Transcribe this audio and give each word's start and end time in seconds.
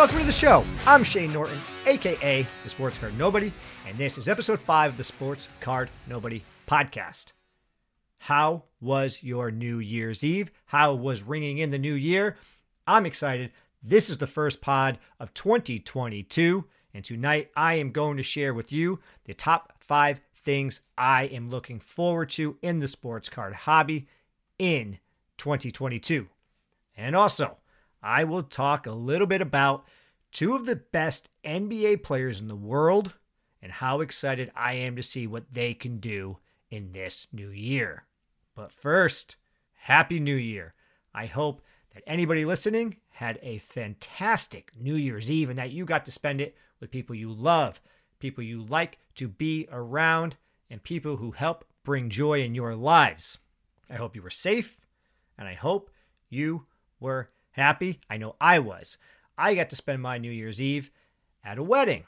welcome 0.00 0.18
to 0.18 0.24
the 0.24 0.32
show. 0.32 0.64
I'm 0.86 1.04
Shane 1.04 1.30
Norton, 1.30 1.58
aka 1.84 2.46
the 2.64 2.70
Sports 2.70 2.96
Card 2.96 3.18
Nobody, 3.18 3.52
and 3.86 3.98
this 3.98 4.16
is 4.16 4.30
episode 4.30 4.58
five 4.58 4.92
of 4.92 4.96
the 4.96 5.04
Sports 5.04 5.50
Card 5.60 5.90
Nobody 6.06 6.42
podcast. 6.66 7.32
How 8.16 8.62
was 8.80 9.22
your 9.22 9.50
New 9.50 9.78
Year's 9.78 10.24
Eve? 10.24 10.52
How 10.64 10.94
was 10.94 11.22
ringing 11.22 11.58
in 11.58 11.68
the 11.68 11.78
new 11.78 11.92
year? 11.92 12.38
I'm 12.86 13.04
excited. 13.04 13.52
This 13.82 14.08
is 14.08 14.16
the 14.16 14.26
first 14.26 14.62
pod 14.62 14.98
of 15.18 15.34
2022, 15.34 16.64
and 16.94 17.04
tonight 17.04 17.50
I 17.54 17.74
am 17.74 17.92
going 17.92 18.16
to 18.16 18.22
share 18.22 18.54
with 18.54 18.72
you 18.72 19.00
the 19.24 19.34
top 19.34 19.74
five 19.80 20.18
things 20.34 20.80
I 20.96 21.24
am 21.24 21.50
looking 21.50 21.78
forward 21.78 22.30
to 22.30 22.56
in 22.62 22.78
the 22.78 22.88
sports 22.88 23.28
card 23.28 23.52
hobby 23.52 24.08
in 24.58 24.98
2022. 25.36 26.26
And 26.96 27.14
also, 27.14 27.58
I 28.02 28.24
will 28.24 28.42
talk 28.42 28.86
a 28.86 28.92
little 28.92 29.26
bit 29.26 29.40
about 29.40 29.84
two 30.32 30.54
of 30.54 30.66
the 30.66 30.76
best 30.76 31.28
NBA 31.44 32.02
players 32.02 32.40
in 32.40 32.48
the 32.48 32.56
world 32.56 33.14
and 33.62 33.70
how 33.70 34.00
excited 34.00 34.50
I 34.54 34.74
am 34.74 34.96
to 34.96 35.02
see 35.02 35.26
what 35.26 35.52
they 35.52 35.74
can 35.74 35.98
do 35.98 36.38
in 36.70 36.92
this 36.92 37.26
new 37.32 37.50
year. 37.50 38.04
But 38.54 38.72
first, 38.72 39.36
Happy 39.74 40.20
New 40.20 40.36
Year. 40.36 40.74
I 41.14 41.26
hope 41.26 41.62
that 41.94 42.02
anybody 42.06 42.44
listening 42.44 42.96
had 43.10 43.38
a 43.42 43.58
fantastic 43.58 44.72
New 44.78 44.94
Year's 44.94 45.30
Eve 45.30 45.50
and 45.50 45.58
that 45.58 45.72
you 45.72 45.84
got 45.84 46.04
to 46.04 46.12
spend 46.12 46.40
it 46.40 46.54
with 46.78 46.90
people 46.90 47.14
you 47.14 47.32
love, 47.32 47.80
people 48.18 48.44
you 48.44 48.62
like 48.62 48.98
to 49.16 49.28
be 49.28 49.68
around, 49.70 50.36
and 50.70 50.82
people 50.82 51.16
who 51.16 51.32
help 51.32 51.64
bring 51.82 52.08
joy 52.08 52.42
in 52.42 52.54
your 52.54 52.74
lives. 52.74 53.38
I 53.88 53.94
hope 53.94 54.14
you 54.14 54.22
were 54.22 54.30
safe 54.30 54.78
and 55.36 55.48
I 55.48 55.54
hope 55.54 55.90
you 56.28 56.66
were 57.00 57.30
happy. 57.52 58.00
I 58.08 58.16
know 58.16 58.36
I 58.40 58.58
was. 58.58 58.98
I 59.36 59.54
got 59.54 59.70
to 59.70 59.76
spend 59.76 60.02
my 60.02 60.18
New 60.18 60.30
Year's 60.30 60.60
Eve 60.60 60.90
at 61.44 61.58
a 61.58 61.62
wedding. 61.62 62.04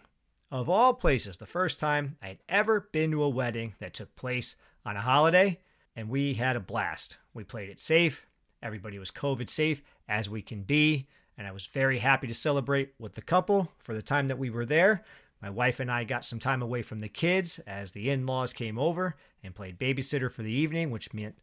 Of 0.51 0.69
all 0.69 0.93
places, 0.93 1.39
the 1.39 1.47
first 1.47 1.81
time 1.81 2.17
I 2.23 2.29
had 2.29 2.39
ever 2.49 2.89
been 2.93 3.11
to 3.13 3.23
a 3.23 3.29
wedding 3.29 3.75
that 3.81 3.95
took 3.95 4.15
place 4.17 4.55
on 4.85 4.97
a 4.97 5.01
holiday, 5.01 5.59
and 5.97 6.11
we 6.11 6.35
had 6.35 6.57
a 6.57 6.61
blast. 6.61 7.17
We 7.33 7.43
played 7.43 7.71
it 7.71 7.81
safe. 7.81 8.27
Everybody 8.63 8.99
was 8.99 9.11
COVID 9.11 9.49
safe 9.49 9.83
as 10.09 10.29
we 10.29 10.43
can 10.43 10.63
be, 10.63 11.09
and 11.39 11.47
I 11.47 11.53
was 11.53 11.67
very 11.67 11.99
happy 11.99 12.27
to 12.27 12.35
celebrate 12.35 12.93
with 12.99 13.15
the 13.15 13.23
couple 13.23 13.73
for 13.79 13.95
the 13.95 14.03
time 14.03 14.29
that 14.29 14.39
we 14.39 14.51
were 14.51 14.67
there. 14.67 15.03
My 15.41 15.51
wife 15.51 15.81
and 15.81 15.91
I 15.91 16.05
got 16.05 16.25
some 16.25 16.39
time 16.39 16.63
away 16.63 16.83
from 16.83 17.01
the 17.01 17.09
kids 17.09 17.59
as 17.67 17.93
the 17.93 18.11
in 18.11 18.27
laws 18.27 18.53
came 18.53 18.79
over 18.79 19.17
and 19.43 19.55
played 19.55 19.79
babysitter 19.79 20.31
for 20.31 20.43
the 20.43 20.53
evening, 20.53 20.91
which 20.91 21.15
meant 21.15 21.39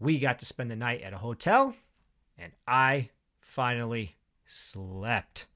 we 0.00 0.18
got 0.18 0.38
to 0.40 0.46
spend 0.46 0.70
the 0.70 0.76
night 0.76 1.02
at 1.02 1.12
a 1.12 1.18
hotel, 1.18 1.74
and 2.38 2.52
I 2.66 3.10
finally 3.46 4.16
slept. 4.44 5.46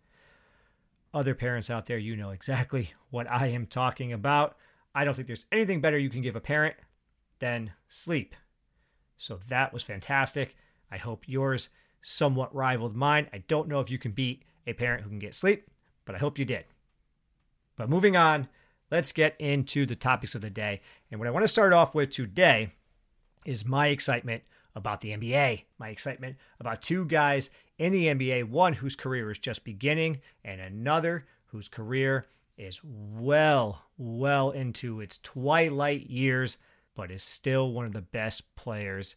Other 1.13 1.35
parents 1.35 1.71
out 1.71 1.87
there, 1.87 1.99
you 1.99 2.17
know 2.17 2.31
exactly 2.31 2.93
what 3.11 3.29
I 3.29 3.49
am 3.49 3.67
talking 3.67 4.13
about. 4.13 4.57
I 4.95 5.05
don't 5.05 5.15
think 5.15 5.27
there's 5.27 5.47
anything 5.51 5.81
better 5.81 5.99
you 5.99 6.09
can 6.09 6.23
give 6.23 6.37
a 6.37 6.41
parent 6.41 6.77
than 7.41 7.73
sleep. 7.89 8.37
So 9.19 9.41
that 9.49 9.73
was 9.73 9.83
fantastic. 9.83 10.57
I 10.91 10.99
hope 10.99 11.25
yours 11.27 11.69
somewhat 12.01 12.55
rivaled 12.55 12.97
mine. 12.97 13.29
I 13.33 13.39
don't 13.49 13.69
know 13.69 13.81
if 13.81 13.91
you 13.91 13.99
can 13.99 14.13
beat 14.13 14.45
a 14.67 14.73
parent 14.73 15.03
who 15.03 15.11
can 15.11 15.19
get 15.19 15.35
sleep, 15.35 15.69
but 16.05 16.15
I 16.15 16.19
hope 16.19 16.39
you 16.39 16.45
did. 16.45 16.65
But 17.77 17.91
moving 17.91 18.17
on, 18.17 18.49
let's 18.91 19.13
get 19.13 19.35
into 19.41 19.85
the 19.85 19.97
topics 19.97 20.35
of 20.35 20.43
the 20.43 20.51
day. 20.51 20.81
And 21.11 21.19
what 21.19 21.27
I 21.27 21.33
want 21.33 21.43
to 21.45 21.49
start 21.49 21.73
off 21.73 21.95
with 21.95 22.11
today 22.11 22.73
is 23.45 23.67
my 23.67 23.89
excitement 23.89 24.45
about 24.75 25.01
the 25.01 25.17
NBA, 25.17 25.65
my 25.79 25.89
excitement 25.89 26.37
about 26.61 26.83
two 26.83 27.05
guys 27.05 27.51
in 27.79 27.93
the 27.93 28.07
NBA, 28.07 28.49
one 28.49 28.73
whose 28.73 28.97
career 28.97 29.31
is 29.31 29.39
just 29.39 29.65
beginning, 29.65 30.21
and 30.45 30.61
another 30.61 31.27
whose 31.47 31.69
career 31.69 32.27
is 32.56 32.81
well, 32.84 33.83
well 33.97 34.50
into 34.50 35.00
its 35.00 35.19
twilight 35.19 36.09
years, 36.09 36.59
but 36.94 37.11
is 37.11 37.22
still 37.22 37.72
one 37.72 37.87
of 37.87 37.93
the 37.93 38.03
best 38.03 38.55
players 38.55 39.17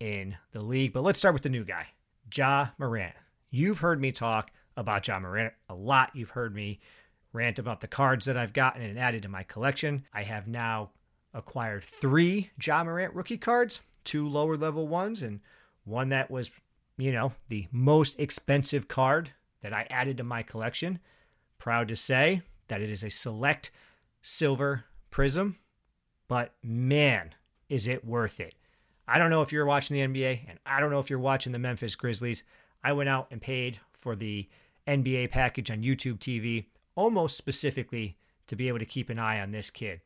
in 0.00 0.36
the 0.52 0.62
league. 0.62 0.92
But 0.92 1.02
let's 1.02 1.18
start 1.18 1.34
with 1.34 1.42
the 1.42 1.48
new 1.48 1.64
guy, 1.64 1.88
Ja 2.32 2.68
Morant. 2.78 3.14
You've 3.50 3.78
heard 3.78 4.00
me 4.00 4.12
talk 4.12 4.50
about 4.76 5.06
Ja 5.06 5.18
Morant 5.18 5.52
a 5.68 5.74
lot. 5.74 6.10
You've 6.14 6.30
heard 6.30 6.54
me 6.54 6.80
rant 7.32 7.58
about 7.58 7.80
the 7.80 7.88
cards 7.88 8.26
that 8.26 8.36
I've 8.36 8.52
gotten 8.52 8.82
and 8.82 8.98
added 8.98 9.22
to 9.22 9.28
my 9.28 9.42
collection. 9.42 10.04
I 10.12 10.22
have 10.22 10.46
now 10.46 10.90
acquired 11.34 11.82
three 11.84 12.50
Ja 12.62 12.84
Morant 12.84 13.14
rookie 13.14 13.38
cards, 13.38 13.80
two 14.04 14.28
lower 14.28 14.56
level 14.56 14.86
ones, 14.86 15.22
and 15.22 15.40
one 15.84 16.10
that 16.10 16.30
was 16.30 16.50
you 16.96 17.12
know, 17.12 17.32
the 17.48 17.66
most 17.72 18.18
expensive 18.20 18.88
card 18.88 19.30
that 19.62 19.72
I 19.72 19.86
added 19.90 20.18
to 20.18 20.24
my 20.24 20.42
collection. 20.42 20.98
Proud 21.58 21.88
to 21.88 21.96
say 21.96 22.42
that 22.68 22.80
it 22.80 22.90
is 22.90 23.02
a 23.02 23.10
select 23.10 23.70
silver 24.22 24.84
Prizm, 25.10 25.54
but 26.28 26.52
man, 26.62 27.34
is 27.68 27.86
it 27.86 28.04
worth 28.04 28.40
it. 28.40 28.54
I 29.06 29.18
don't 29.18 29.30
know 29.30 29.42
if 29.42 29.52
you're 29.52 29.66
watching 29.66 29.94
the 29.94 30.02
NBA 30.02 30.48
and 30.48 30.58
I 30.66 30.80
don't 30.80 30.90
know 30.90 30.98
if 30.98 31.10
you're 31.10 31.18
watching 31.18 31.52
the 31.52 31.58
Memphis 31.58 31.94
Grizzlies. 31.94 32.42
I 32.82 32.92
went 32.92 33.08
out 33.08 33.28
and 33.30 33.40
paid 33.40 33.78
for 33.92 34.16
the 34.16 34.48
NBA 34.88 35.30
package 35.30 35.70
on 35.70 35.82
YouTube 35.82 36.18
TV 36.18 36.66
almost 36.94 37.36
specifically 37.36 38.16
to 38.46 38.56
be 38.56 38.68
able 38.68 38.78
to 38.78 38.84
keep 38.84 39.10
an 39.10 39.18
eye 39.18 39.40
on 39.40 39.52
this 39.52 39.70
kid. 39.70 40.00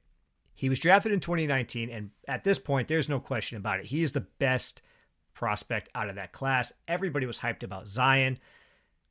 He 0.58 0.68
was 0.68 0.80
drafted 0.80 1.12
in 1.12 1.20
2019, 1.20 1.88
and 1.88 2.10
at 2.26 2.42
this 2.42 2.58
point, 2.58 2.88
there's 2.88 3.08
no 3.08 3.20
question 3.20 3.56
about 3.56 3.78
it. 3.78 3.86
He 3.86 4.02
is 4.02 4.10
the 4.10 4.26
best 4.40 4.82
prospect 5.32 5.88
out 5.94 6.08
of 6.08 6.16
that 6.16 6.32
class. 6.32 6.72
Everybody 6.88 7.26
was 7.26 7.38
hyped 7.38 7.62
about 7.62 7.86
Zion 7.86 8.40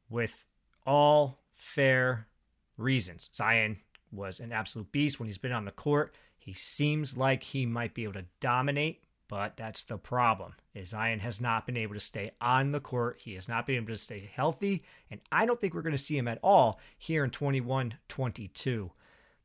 with 0.09 0.45
all 0.85 1.39
fair 1.53 2.27
reasons. 2.75 3.29
Zion 3.33 3.77
was 4.11 4.41
an 4.41 4.51
absolute 4.51 4.91
beast 4.91 5.21
when 5.21 5.27
he's 5.27 5.37
been 5.37 5.53
on 5.53 5.63
the 5.63 5.71
court. 5.71 6.13
He 6.37 6.51
seems 6.51 7.15
like 7.15 7.43
he 7.43 7.65
might 7.65 7.93
be 7.93 8.03
able 8.03 8.15
to 8.15 8.25
dominate, 8.41 9.05
but 9.29 9.55
that's 9.55 9.85
the 9.85 9.97
problem. 9.97 10.53
Is 10.75 10.89
Zion 10.89 11.19
has 11.19 11.39
not 11.39 11.65
been 11.65 11.77
able 11.77 11.93
to 11.93 12.01
stay 12.01 12.31
on 12.41 12.73
the 12.73 12.81
court. 12.81 13.21
He 13.23 13.35
has 13.35 13.47
not 13.47 13.65
been 13.65 13.77
able 13.77 13.93
to 13.93 13.97
stay 13.97 14.29
healthy, 14.35 14.83
and 15.09 15.21
I 15.31 15.45
don't 15.45 15.61
think 15.61 15.73
we're 15.73 15.81
going 15.81 15.93
to 15.93 15.97
see 15.97 16.17
him 16.17 16.27
at 16.27 16.39
all 16.43 16.81
here 16.97 17.23
in 17.23 17.31
21-22. 17.31 18.89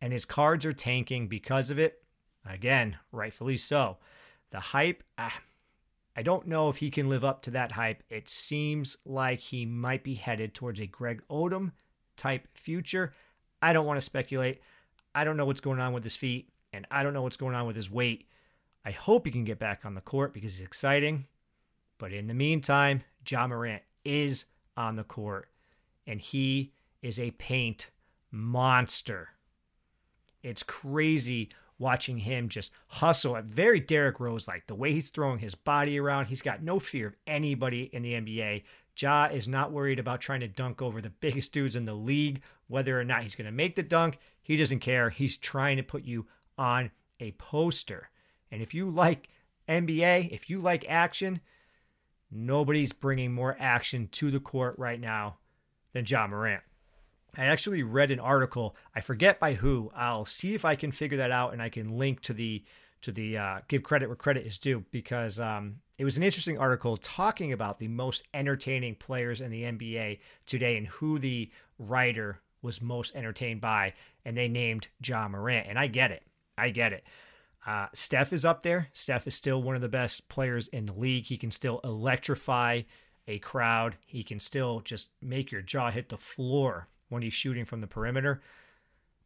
And 0.02 0.12
his 0.12 0.24
cards 0.24 0.66
are 0.66 0.72
tanking 0.72 1.28
because 1.28 1.70
of 1.70 1.78
it. 1.78 2.02
Again, 2.44 2.96
rightfully 3.12 3.56
so. 3.56 3.98
The 4.50 4.58
hype, 4.58 5.04
ah, 5.16 5.40
I 6.16 6.22
don't 6.22 6.48
know 6.48 6.68
if 6.68 6.76
he 6.76 6.90
can 6.90 7.08
live 7.08 7.24
up 7.24 7.40
to 7.42 7.52
that 7.52 7.72
hype. 7.72 8.02
It 8.10 8.28
seems 8.28 8.96
like 9.06 9.38
he 9.38 9.64
might 9.64 10.02
be 10.02 10.14
headed 10.14 10.54
towards 10.54 10.80
a 10.80 10.86
Greg 10.86 11.22
Oden 11.30 11.70
type 12.16 12.48
future. 12.52 13.14
I 13.62 13.72
don't 13.72 13.86
want 13.86 13.96
to 13.96 14.04
speculate. 14.04 14.60
I 15.14 15.22
don't 15.22 15.36
know 15.36 15.46
what's 15.46 15.60
going 15.60 15.78
on 15.78 15.92
with 15.92 16.02
his 16.02 16.16
feet, 16.16 16.50
and 16.72 16.84
I 16.90 17.04
don't 17.04 17.14
know 17.14 17.22
what's 17.22 17.36
going 17.36 17.54
on 17.54 17.66
with 17.66 17.76
his 17.76 17.90
weight. 17.90 18.26
I 18.84 18.90
hope 18.90 19.24
he 19.24 19.30
can 19.30 19.44
get 19.44 19.60
back 19.60 19.84
on 19.84 19.94
the 19.94 20.00
court 20.00 20.34
because 20.34 20.58
he's 20.58 20.66
exciting. 20.66 21.26
But 21.98 22.12
in 22.12 22.26
the 22.26 22.34
meantime, 22.34 23.04
Ja 23.26 23.46
Morant 23.46 23.82
is 24.04 24.46
on 24.76 24.96
the 24.96 25.04
court, 25.04 25.48
and 26.08 26.20
he 26.20 26.72
is 27.02 27.20
a 27.20 27.30
paint 27.30 27.86
monster. 28.32 29.28
It's 30.42 30.62
crazy 30.62 31.50
watching 31.78 32.18
him 32.18 32.48
just 32.48 32.70
hustle 32.86 33.36
at 33.36 33.44
very 33.44 33.80
Derrick 33.80 34.20
Rose 34.20 34.46
like 34.46 34.66
the 34.66 34.74
way 34.74 34.92
he's 34.92 35.10
throwing 35.10 35.38
his 35.38 35.54
body 35.54 35.98
around. 35.98 36.26
He's 36.26 36.42
got 36.42 36.62
no 36.62 36.78
fear 36.78 37.08
of 37.08 37.16
anybody 37.26 37.90
in 37.92 38.02
the 38.02 38.14
NBA. 38.14 38.62
Ja 38.96 39.26
is 39.26 39.48
not 39.48 39.72
worried 39.72 39.98
about 39.98 40.20
trying 40.20 40.40
to 40.40 40.48
dunk 40.48 40.82
over 40.82 41.00
the 41.00 41.10
biggest 41.10 41.52
dudes 41.52 41.76
in 41.76 41.84
the 41.84 41.94
league, 41.94 42.42
whether 42.68 42.98
or 42.98 43.04
not 43.04 43.22
he's 43.22 43.34
going 43.34 43.46
to 43.46 43.52
make 43.52 43.74
the 43.74 43.82
dunk. 43.82 44.18
He 44.42 44.56
doesn't 44.56 44.80
care. 44.80 45.10
He's 45.10 45.36
trying 45.36 45.76
to 45.78 45.82
put 45.82 46.04
you 46.04 46.26
on 46.58 46.90
a 47.20 47.32
poster. 47.32 48.10
And 48.50 48.62
if 48.62 48.74
you 48.74 48.90
like 48.90 49.28
NBA, 49.68 50.30
if 50.30 50.50
you 50.50 50.60
like 50.60 50.84
action, 50.88 51.40
nobody's 52.30 52.92
bringing 52.92 53.32
more 53.32 53.56
action 53.58 54.08
to 54.12 54.30
the 54.30 54.40
court 54.40 54.74
right 54.78 55.00
now 55.00 55.38
than 55.92 56.04
Ja 56.06 56.26
Morant. 56.26 56.62
I 57.36 57.46
actually 57.46 57.82
read 57.82 58.10
an 58.10 58.20
article. 58.20 58.76
I 58.94 59.00
forget 59.00 59.40
by 59.40 59.54
who. 59.54 59.90
I'll 59.94 60.26
see 60.26 60.54
if 60.54 60.64
I 60.64 60.76
can 60.76 60.92
figure 60.92 61.18
that 61.18 61.30
out, 61.30 61.52
and 61.52 61.62
I 61.62 61.70
can 61.70 61.96
link 61.96 62.20
to 62.22 62.34
the 62.34 62.62
to 63.02 63.10
the 63.10 63.36
uh, 63.38 63.60
give 63.68 63.82
credit 63.82 64.06
where 64.06 64.16
credit 64.16 64.46
is 64.46 64.58
due 64.58 64.84
because 64.92 65.40
um, 65.40 65.76
it 65.98 66.04
was 66.04 66.16
an 66.16 66.22
interesting 66.22 66.58
article 66.58 66.96
talking 66.98 67.52
about 67.52 67.78
the 67.78 67.88
most 67.88 68.22
entertaining 68.32 68.94
players 68.94 69.40
in 69.40 69.50
the 69.50 69.64
NBA 69.64 70.20
today 70.46 70.76
and 70.76 70.86
who 70.86 71.18
the 71.18 71.50
writer 71.78 72.40
was 72.60 72.80
most 72.80 73.16
entertained 73.16 73.60
by, 73.60 73.94
and 74.24 74.36
they 74.36 74.46
named 74.46 74.88
Ja 75.04 75.26
Morant. 75.26 75.66
And 75.68 75.78
I 75.78 75.88
get 75.88 76.12
it. 76.12 76.22
I 76.56 76.70
get 76.70 76.92
it. 76.92 77.04
Uh, 77.66 77.86
Steph 77.92 78.32
is 78.32 78.44
up 78.44 78.62
there. 78.62 78.88
Steph 78.92 79.26
is 79.26 79.34
still 79.34 79.62
one 79.62 79.74
of 79.74 79.82
the 79.82 79.88
best 79.88 80.28
players 80.28 80.68
in 80.68 80.86
the 80.86 80.92
league. 80.92 81.24
He 81.24 81.36
can 81.36 81.50
still 81.50 81.80
electrify 81.84 82.82
a 83.26 83.38
crowd. 83.38 83.96
He 84.06 84.22
can 84.22 84.38
still 84.38 84.80
just 84.80 85.08
make 85.20 85.50
your 85.50 85.62
jaw 85.62 85.90
hit 85.90 86.08
the 86.08 86.16
floor 86.16 86.88
when 87.12 87.22
he's 87.22 87.34
shooting 87.34 87.64
from 87.64 87.80
the 87.80 87.86
perimeter. 87.86 88.42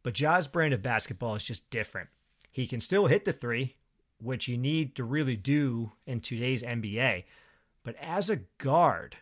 But 0.03 0.13
Ja's 0.13 0.47
brand 0.47 0.73
of 0.73 0.81
basketball 0.81 1.35
is 1.35 1.43
just 1.43 1.69
different. 1.69 2.09
He 2.51 2.67
can 2.67 2.81
still 2.81 3.07
hit 3.07 3.25
the 3.25 3.33
three, 3.33 3.75
which 4.21 4.47
you 4.47 4.57
need 4.57 4.95
to 4.95 5.03
really 5.03 5.35
do 5.35 5.91
in 6.05 6.19
today's 6.21 6.63
NBA. 6.63 7.23
But 7.83 7.95
as 8.01 8.29
a 8.29 8.41
guard, 8.57 9.17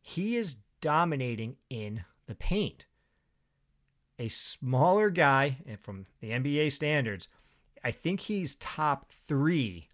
he 0.00 0.36
is 0.36 0.56
dominating 0.80 1.56
in 1.70 2.04
the 2.26 2.34
paint. 2.34 2.84
a 4.18 4.28
smaller 4.28 5.10
guy, 5.10 5.58
and 5.66 5.80
from 5.80 6.06
the 6.20 6.30
NBA 6.30 6.70
standards, 6.72 7.28
I 7.82 7.90
think 7.90 8.20
he's 8.20 8.56
top 8.56 9.10
three 9.10 9.88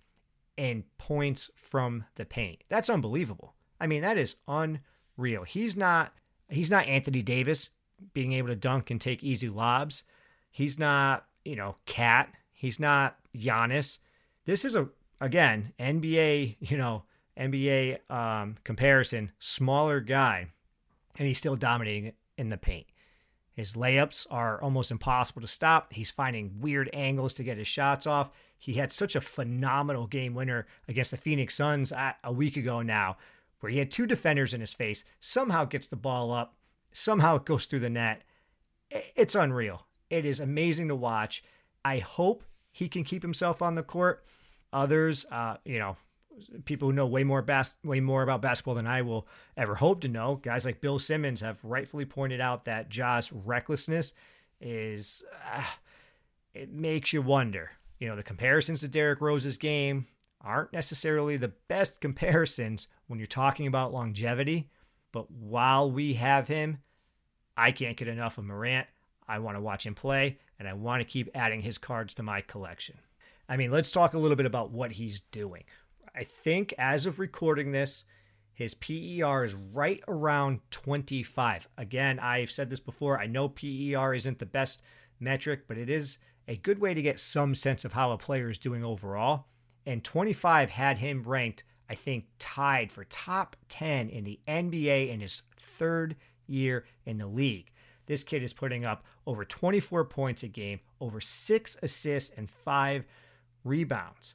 in 0.57 0.85
points 0.99 1.51
from 1.57 2.05
the 2.17 2.25
paint. 2.25 2.63
That's 2.69 2.91
unbelievable. 2.91 3.55
I 3.81 3.87
mean, 3.87 4.03
that 4.03 4.19
is 4.19 4.35
unreal. 4.47 5.45
He's 5.45 5.77
not 5.77 6.13
he's 6.49 6.71
not 6.71 6.87
Anthony 6.87 7.23
Davis 7.23 7.71
being 8.13 8.33
able 8.33 8.49
to 8.49 8.57
dunk 8.57 8.91
and 8.91 9.01
take 9.01 9.23
easy 9.23 9.49
lobs. 9.49 10.05
He's 10.51 10.79
not, 10.79 11.27
you 11.45 11.57
know, 11.57 11.77
KAT. 11.87 12.33
He's 12.53 12.81
not 12.81 13.17
Giannis. 13.37 13.99
This 14.45 14.65
is 14.65 14.77
a 14.77 14.89
again 15.21 15.73
NBA, 15.79 16.57
you 16.61 16.77
know, 16.77 17.05
NBA 17.39 18.11
um, 18.11 18.57
comparison, 18.65 19.33
smaller 19.39 20.01
guy, 20.01 20.49
and 21.19 21.29
he's 21.29 21.39
still 21.39 21.57
dominating 21.57 22.13
in 22.37 22.49
the 22.49 22.57
paint. 22.57 22.87
His 23.53 23.75
layups 23.75 24.27
are 24.31 24.63
almost 24.63 24.93
impossible 24.93 25.41
to 25.41 25.49
stop. 25.49 25.93
He's 25.93 26.13
finding 26.13 26.61
weird 26.61 26.91
angles 26.93 27.35
to 27.35 27.45
get 27.45 27.59
his 27.59 27.67
shots 27.67 28.07
off. 28.07 28.31
He 28.57 28.75
had 28.75 28.93
such 28.93 29.17
a 29.17 29.21
phenomenal 29.21 30.07
game 30.07 30.35
winner 30.35 30.67
against 30.87 31.11
the 31.11 31.17
Phoenix 31.17 31.55
Suns 31.55 31.93
a 31.93 32.33
week 32.33 32.57
ago 32.57 32.83
now, 32.83 33.17
where 33.61 33.71
he 33.71 33.79
had 33.79 33.91
two 33.91 34.07
defenders 34.07 34.55
in 34.55 34.61
his 34.61 34.73
face, 34.73 35.03
somehow 35.19 35.65
gets 35.65 35.89
the 35.89 35.97
ball 35.97 36.33
up, 36.33 36.55
somehow 36.93 37.37
it 37.37 37.45
goes 37.45 37.67
through 37.67 37.81
the 37.81 37.91
net. 37.91 38.23
It's 38.91 39.35
unreal. 39.35 39.87
It 40.11 40.25
is 40.25 40.41
amazing 40.41 40.89
to 40.89 40.97
watch. 40.97 41.43
I 41.85 41.99
hope 41.99 42.43
he 42.71 42.89
can 42.89 43.05
keep 43.05 43.23
himself 43.23 43.63
on 43.63 43.75
the 43.75 43.83
court. 43.83 44.25
Others, 44.73 45.27
uh, 45.31 45.57
you 45.65 45.79
know, 45.79 45.97
people 46.65 46.89
who 46.89 46.95
know 46.95 47.07
way 47.07 47.25
more 47.25 47.43
bas- 47.43 47.79
way 47.85 48.01
more 48.01 48.23
about 48.23 48.43
basketball 48.43 48.75
than 48.75 48.87
I 48.87 49.03
will 49.03 49.27
ever 49.57 49.75
hope 49.75 50.01
to 50.03 50.09
know. 50.09 50.37
Guys 50.37 50.65
like 50.65 50.81
Bill 50.81 50.99
Simmons 50.99 51.41
have 51.41 51.65
rightfully 51.65 52.05
pointed 52.05 52.41
out 52.41 52.65
that 52.65 52.89
Ja's 52.89 53.33
recklessness 53.33 54.15
is 54.61 55.23
uh, 55.53 55.63
it 56.55 56.73
makes 56.73 57.13
you 57.13 57.23
wonder. 57.23 57.71
You 57.99 58.09
know, 58.09 58.17
the 58.17 58.23
comparisons 58.23 58.81
to 58.81 58.89
Derrick 58.89 59.21
Rose's 59.21 59.59
game 59.59 60.07
aren't 60.41 60.73
necessarily 60.73 61.37
the 61.37 61.53
best 61.69 62.01
comparisons 62.01 62.89
when 63.07 63.19
you're 63.19 63.27
talking 63.27 63.67
about 63.67 63.93
longevity, 63.93 64.69
but 65.13 65.31
while 65.31 65.91
we 65.91 66.15
have 66.15 66.49
him, 66.49 66.79
I 67.57 67.73
can't 67.73 67.97
get 67.97 68.09
enough 68.09 68.39
of 68.39 68.45
Morant. 68.45 68.87
I 69.27 69.39
want 69.41 69.57
to 69.57 69.63
watch 69.63 69.85
him 69.85 69.95
play 69.95 70.39
and 70.59 70.69
I 70.69 70.73
want 70.73 71.01
to 71.01 71.05
keep 71.05 71.31
adding 71.35 71.61
his 71.61 71.79
cards 71.79 72.15
to 72.15 72.23
my 72.23 72.41
collection. 72.41 72.99
I 73.49 73.57
mean, 73.57 73.71
let's 73.71 73.93
talk 73.93 74.15
a 74.15 74.19
little 74.19 74.37
bit 74.37 74.47
about 74.47 74.71
what 74.71 74.93
he's 74.93 75.21
doing. 75.33 75.65
I 76.15 76.25
think 76.25 76.75
as 76.79 77.07
of 77.07 77.19
recording 77.19 77.73
this, 77.73 78.05
his 78.53 78.75
PER 78.75 79.45
is 79.45 79.55
right 79.55 80.03
around 80.09 80.61
25. 80.71 81.69
Again, 81.79 82.19
I've 82.19 82.51
said 82.51 82.71
this 82.71 82.81
before. 82.81 83.21
I 83.21 83.27
know 83.27 83.49
PER 83.49 84.15
isn't 84.15 84.39
the 84.39 84.47
best 84.47 84.83
metric, 85.21 85.63
but 85.69 85.79
it 85.79 85.89
is 85.89 86.19
a 86.49 86.57
good 86.57 86.81
way 86.81 86.93
to 86.93 87.03
get 87.03 87.21
some 87.21 87.55
sense 87.55 87.85
of 87.85 87.93
how 87.93 88.11
a 88.11 88.19
player 88.19 88.51
is 88.51 88.59
doing 88.59 88.85
overall. 88.85 89.47
And 89.87 90.03
25 90.03 90.71
had 90.71 90.99
him 90.99 91.23
ranked, 91.23 91.63
I 91.89 91.95
think, 91.95 92.27
tied 92.39 92.93
for 92.93 93.05
top 93.05 93.57
10 93.69 94.11
in 94.11 94.25
the 94.25 94.39
NBA 94.47 95.11
in 95.11 95.21
his 95.21 95.43
third 95.57 96.17
year 96.47 96.85
in 97.07 97.19
the 97.19 97.27
league. 97.27 97.71
This 98.07 98.25
kid 98.25 98.43
is 98.43 98.53
putting 98.53 98.85
up 98.85 99.05
over 99.27 99.45
24 99.45 100.05
points 100.07 100.43
a 100.43 100.49
game, 100.49 100.81
over 101.01 101.21
six 101.21 101.77
assists, 101.83 102.33
and 102.37 102.51
five 102.51 103.05
rebounds. 103.65 104.35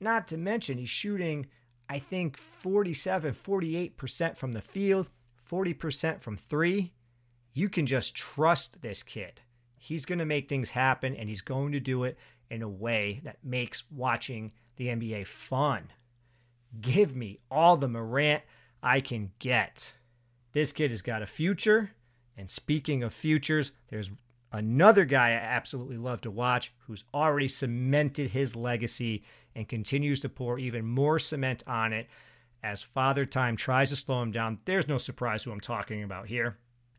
Not 0.00 0.28
to 0.28 0.36
mention, 0.36 0.78
he's 0.78 0.90
shooting, 0.90 1.46
I 1.88 1.98
think, 1.98 2.36
47, 2.36 3.32
48% 3.32 4.36
from 4.36 4.52
the 4.52 4.60
field, 4.60 5.08
40% 5.50 6.20
from 6.20 6.36
three. 6.36 6.92
You 7.52 7.68
can 7.68 7.86
just 7.86 8.14
trust 8.14 8.80
this 8.82 9.02
kid. 9.02 9.40
He's 9.76 10.04
going 10.04 10.18
to 10.18 10.26
make 10.26 10.48
things 10.48 10.70
happen, 10.70 11.16
and 11.16 11.28
he's 11.28 11.40
going 11.40 11.72
to 11.72 11.80
do 11.80 12.04
it 12.04 12.18
in 12.50 12.62
a 12.62 12.68
way 12.68 13.20
that 13.24 13.38
makes 13.42 13.84
watching 13.90 14.52
the 14.76 14.88
NBA 14.88 15.26
fun. 15.26 15.90
Give 16.80 17.16
me 17.16 17.40
all 17.50 17.76
the 17.76 17.88
Morant 17.88 18.42
I 18.82 19.00
can 19.00 19.32
get. 19.38 19.92
This 20.52 20.72
kid 20.72 20.90
has 20.90 21.02
got 21.02 21.22
a 21.22 21.26
future. 21.26 21.90
And 22.36 22.50
speaking 22.50 23.02
of 23.02 23.12
futures, 23.12 23.72
there's 23.88 24.10
another 24.52 25.04
guy 25.04 25.28
I 25.28 25.32
absolutely 25.32 25.96
love 25.96 26.20
to 26.22 26.30
watch 26.30 26.72
who's 26.86 27.04
already 27.12 27.48
cemented 27.48 28.30
his 28.30 28.56
legacy 28.56 29.24
and 29.54 29.68
continues 29.68 30.20
to 30.20 30.28
pour 30.28 30.58
even 30.58 30.86
more 30.86 31.18
cement 31.18 31.62
on 31.66 31.92
it 31.92 32.08
as 32.62 32.82
Father 32.82 33.24
Time 33.24 33.56
tries 33.56 33.90
to 33.90 33.96
slow 33.96 34.22
him 34.22 34.32
down. 34.32 34.58
There's 34.64 34.88
no 34.88 34.98
surprise 34.98 35.42
who 35.42 35.52
I'm 35.52 35.60
talking 35.60 36.02
about 36.02 36.26
here. 36.26 36.58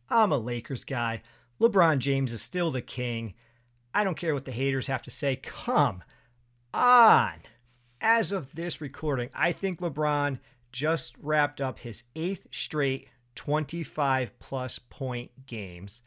I'm 0.09 0.31
a 0.31 0.37
Lakers 0.37 0.83
guy. 0.83 1.21
LeBron 1.59 1.99
James 1.99 2.33
is 2.33 2.41
still 2.41 2.71
the 2.71 2.81
king. 2.81 3.33
I 3.93 4.03
don't 4.03 4.17
care 4.17 4.33
what 4.33 4.45
the 4.45 4.51
haters 4.51 4.87
have 4.87 5.03
to 5.03 5.11
say. 5.11 5.37
Come 5.37 6.03
on. 6.73 7.33
As 8.03 8.31
of 8.31 8.55
this 8.55 8.81
recording, 8.81 9.29
I 9.31 9.51
think 9.51 9.79
LeBron 9.79 10.39
just 10.71 11.13
wrapped 11.21 11.61
up 11.61 11.77
his 11.77 12.03
eighth 12.15 12.47
straight 12.49 13.07
25 13.35 14.39
plus 14.39 14.79
point 14.79 15.45
games. 15.45 16.01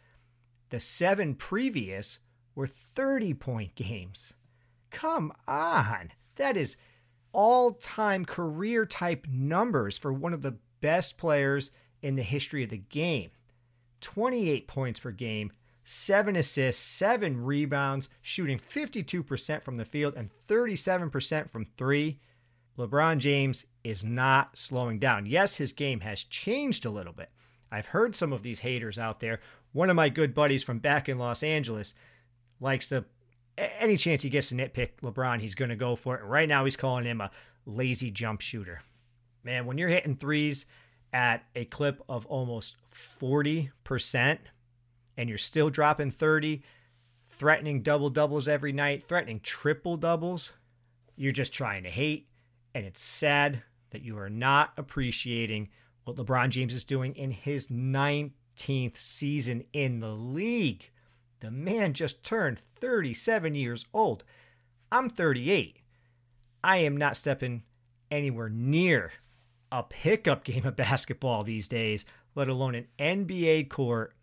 The 0.71 0.81
seven 0.81 1.37
previous 1.37 2.19
were 2.57 2.67
30 2.67 3.35
point 3.35 3.77
games. 3.77 4.35
Come 4.91 5.33
on. 5.47 6.11
That 6.35 6.57
is 6.57 6.77
all 7.33 7.75
time 7.75 8.25
career 8.25 8.87
type 8.87 9.29
numbers 9.31 9.97
for 9.97 10.13
one 10.13 10.35
of 10.35 10.43
the 10.43 10.57
best 10.81 11.17
players 11.17 11.71
in 12.03 12.17
the 12.17 12.25
history 12.25 12.65
of 12.65 12.71
the 12.71 12.79
game. 12.79 13.31
28 14.01 14.67
points 14.67 14.99
per 14.99 15.13
game, 15.13 15.53
seven 15.85 16.35
assists, 16.37 16.83
seven 16.83 17.45
rebounds, 17.45 18.09
shooting 18.23 18.59
52% 18.59 19.63
from 19.63 19.77
the 19.77 19.85
field 19.85 20.15
and 20.17 20.31
37% 20.49 21.51
from 21.51 21.67
three. 21.77 22.19
LeBron 22.79 23.19
James 23.19 23.67
is 23.85 24.03
not 24.03 24.59
slowing 24.59 24.99
down. 24.99 25.27
Yes, 25.27 25.57
his 25.57 25.73
game 25.73 26.01
has 26.01 26.25
changed 26.25 26.85
a 26.85 26.91
little 26.91 27.13
bit. 27.13 27.31
I've 27.71 27.87
heard 27.87 28.17
some 28.17 28.33
of 28.33 28.43
these 28.43 28.61
haters 28.61 28.99
out 28.99 29.21
there. 29.21 29.41
One 29.73 29.91
of 29.91 29.97
my 29.97 30.09
good 30.09 30.35
buddies 30.35 30.63
from 30.63 30.79
back 30.79 31.09
in 31.09 31.19
Los 31.19 31.43
Angeles 31.43 31.95
likes 32.61 32.89
to 32.89 33.05
any 33.57 33.97
chance 33.97 34.23
he 34.23 34.31
gets 34.31 34.49
to 34.49 34.55
nitpick 34.55 34.91
LeBron, 35.03 35.41
he's 35.41 35.55
going 35.55 35.69
to 35.69 35.77
go 35.77 35.97
for 35.97 36.17
it. 36.17 36.25
Right 36.25 36.49
now, 36.49 36.65
he's 36.65 36.77
calling 36.77 37.05
him 37.05 37.21
a 37.21 37.31
lazy 37.67 38.11
jump 38.11 38.41
shooter. 38.41 38.83
Man, 39.45 39.67
when 39.67 39.79
you're 39.79 39.89
hitting 39.89 40.17
threes 40.17 40.67
at 41.13 41.45
a 41.55 41.65
clip 41.67 42.03
of 42.09 42.27
almost 42.27 42.77
40% 42.93 44.39
and 45.17 45.29
you're 45.29 45.39
still 45.39 45.71
dropping 45.71 46.11
30, 46.11 46.63
threatening 47.29 47.83
double 47.83 48.11
doubles 48.11 48.49
every 48.49 48.73
night, 48.73 49.03
threatening 49.03 49.41
triple 49.41 49.97
doubles, 49.97 50.53
you're 51.17 51.33
just 51.33 51.53
trying 51.53 51.83
to 51.85 51.91
hate. 51.91 52.29
And 52.75 52.85
it's 52.85 53.01
sad 53.01 53.63
that 53.91 54.03
you 54.03 54.19
are 54.19 54.31
not 54.31 54.73
appreciating 54.77 55.69
what 56.05 56.17
LeBron 56.17 56.51
James 56.51 56.75
is 56.75 56.85
doing 56.85 57.15
in 57.17 57.31
his 57.31 57.69
19th 57.69 58.97
season 58.97 59.65
in 59.73 60.01
the 60.01 60.13
league. 60.13 60.91
The 61.41 61.51
man 61.51 61.93
just 61.93 62.23
turned 62.23 62.61
37 62.77 63.55
years 63.55 63.87
old. 63.93 64.25
I'm 64.91 65.09
38. 65.09 65.79
I 66.63 66.79
am 66.79 66.97
not 66.97 67.17
stepping 67.17 67.63
anywhere 68.11 68.49
near 68.49 69.13
a 69.71 69.83
pickup 69.83 70.45
game 70.45 70.65
of 70.65 70.77
basketball 70.77 71.43
these 71.43 71.69
days, 71.69 72.05
let 72.35 72.49
alone 72.49 72.75
an 72.75 72.87
NBA 72.99 73.69
court, 73.69 74.15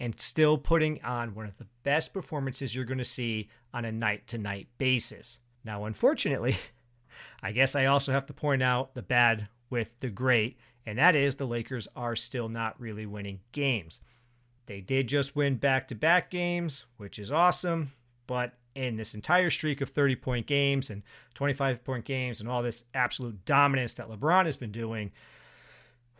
and 0.00 0.18
still 0.20 0.58
putting 0.58 1.02
on 1.02 1.34
one 1.34 1.46
of 1.46 1.56
the 1.58 1.66
best 1.82 2.12
performances 2.12 2.74
you're 2.74 2.84
going 2.84 2.98
to 2.98 3.04
see 3.04 3.48
on 3.72 3.84
a 3.84 3.92
night 3.92 4.26
to 4.28 4.38
night 4.38 4.68
basis. 4.78 5.38
Now, 5.64 5.84
unfortunately, 5.84 6.56
I 7.42 7.52
guess 7.52 7.74
I 7.74 7.86
also 7.86 8.12
have 8.12 8.26
to 8.26 8.32
point 8.32 8.62
out 8.62 8.94
the 8.94 9.02
bad 9.02 9.48
with 9.70 9.98
the 10.00 10.10
great, 10.10 10.58
and 10.86 10.98
that 10.98 11.14
is 11.14 11.34
the 11.34 11.46
Lakers 11.46 11.88
are 11.96 12.16
still 12.16 12.48
not 12.48 12.80
really 12.80 13.06
winning 13.06 13.40
games. 13.52 14.00
They 14.66 14.80
did 14.80 15.08
just 15.08 15.36
win 15.36 15.56
back 15.56 15.88
to 15.88 15.94
back 15.94 16.30
games, 16.30 16.86
which 16.96 17.18
is 17.18 17.30
awesome. 17.30 17.92
But 18.26 18.54
in 18.74 18.96
this 18.96 19.14
entire 19.14 19.50
streak 19.50 19.80
of 19.80 19.90
30 19.90 20.16
point 20.16 20.46
games 20.46 20.90
and 20.90 21.02
25 21.34 21.84
point 21.84 22.04
games 22.04 22.40
and 22.40 22.48
all 22.48 22.62
this 22.62 22.84
absolute 22.94 23.44
dominance 23.44 23.94
that 23.94 24.08
LeBron 24.08 24.46
has 24.46 24.56
been 24.56 24.72
doing, 24.72 25.12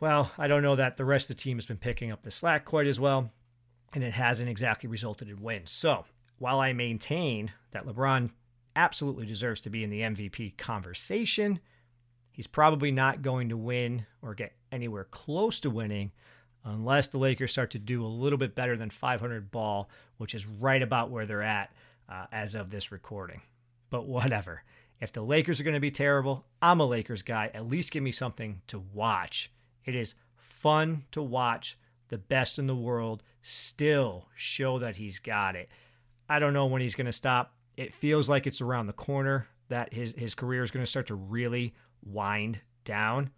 well, 0.00 0.31
I 0.37 0.47
don't 0.47 0.62
know 0.62 0.76
that 0.76 0.97
the 0.97 1.04
rest 1.04 1.31
of 1.31 1.37
the 1.37 1.43
team 1.43 1.57
has 1.57 1.66
been 1.66 1.78
picking 1.78 2.12
up 2.12 2.23
the 2.23 2.31
slack 2.31 2.64
quite 2.64 2.87
as 2.87 3.00
well. 3.00 3.31
And 3.93 4.03
it 4.03 4.14
hasn't 4.14 4.49
exactly 4.49 4.88
resulted 4.88 5.29
in 5.29 5.43
wins. 5.43 5.71
So 5.71 6.05
while 6.38 6.61
I 6.61 6.73
maintain 6.73 7.53
that 7.73 7.87
LeBron 7.87 8.31
absolutely 8.76 9.26
deserves 9.26 9.61
to 9.62 9.71
be 9.71 9.85
in 9.85 9.91
the 9.91 10.00
MVP 10.00 10.57
conversation, 10.57 11.61
he's 12.33 12.47
probably 12.47 12.91
not 12.91 13.23
going 13.23 13.49
to 13.50 13.57
win 13.57 14.07
or 14.23 14.35
get 14.35 14.53
anywhere 14.73 15.05
close 15.05 15.61
to 15.61 15.71
winning 15.71 16.11
unless 16.64 17.09
the 17.09 17.19
Lakers 17.19 17.53
start 17.53 17.71
to 17.73 17.79
do 17.79 18.05
a 18.05 18.09
little 18.09 18.38
bit 18.38 18.55
better 18.55 18.76
than 18.76 18.91
500 18.91 19.50
ball, 19.50 19.91
which 20.17 20.35
is 20.35 20.47
right 20.47 20.83
about 20.83 21.11
where 21.11 21.26
they're 21.26 21.43
at 21.43 21.71
uh, 22.09 22.26
as 22.33 22.55
of 22.55 22.71
this 22.71 22.91
recording. 22.91 23.43
But 23.91 24.07
whatever. 24.07 24.62
If 25.00 25.12
the 25.12 25.23
Lakers 25.23 25.61
are 25.61 25.64
going 25.64 25.75
to 25.75 25.81
be 25.81 25.91
terrible, 25.91 26.47
I'm 26.62 26.81
a 26.81 26.87
Lakers 26.87 27.23
guy. 27.23 27.50
At 27.53 27.69
least 27.69 27.93
give 27.93 28.03
me 28.03 28.12
something 28.12 28.62
to 28.69 28.83
watch. 28.93 29.50
It 29.85 29.95
is 29.95 30.14
fun 30.37 31.05
to 31.12 31.23
watch 31.23 31.76
the 32.08 32.18
best 32.18 32.58
in 32.58 32.66
the 32.66 32.75
world 32.75 33.23
still 33.42 34.28
show 34.34 34.78
that 34.78 34.96
he's 34.96 35.18
got 35.18 35.56
it. 35.56 35.68
I 36.28 36.38
don't 36.38 36.52
know 36.52 36.66
when 36.66 36.82
he's 36.82 36.94
going 36.94 37.06
to 37.06 37.12
stop. 37.12 37.54
It 37.76 37.92
feels 37.92 38.28
like 38.28 38.46
it's 38.46 38.61
around 38.61 38.87
the 38.87 38.92
corner 38.92 39.49
that 39.68 39.92
his, 39.92 40.14
his 40.16 40.34
career 40.34 40.62
is 40.62 40.70
going 40.70 40.84
to 40.84 40.90
start 40.90 41.06
to 41.08 41.14
really 41.14 41.75
wind 42.04 42.61
down, 42.84 43.30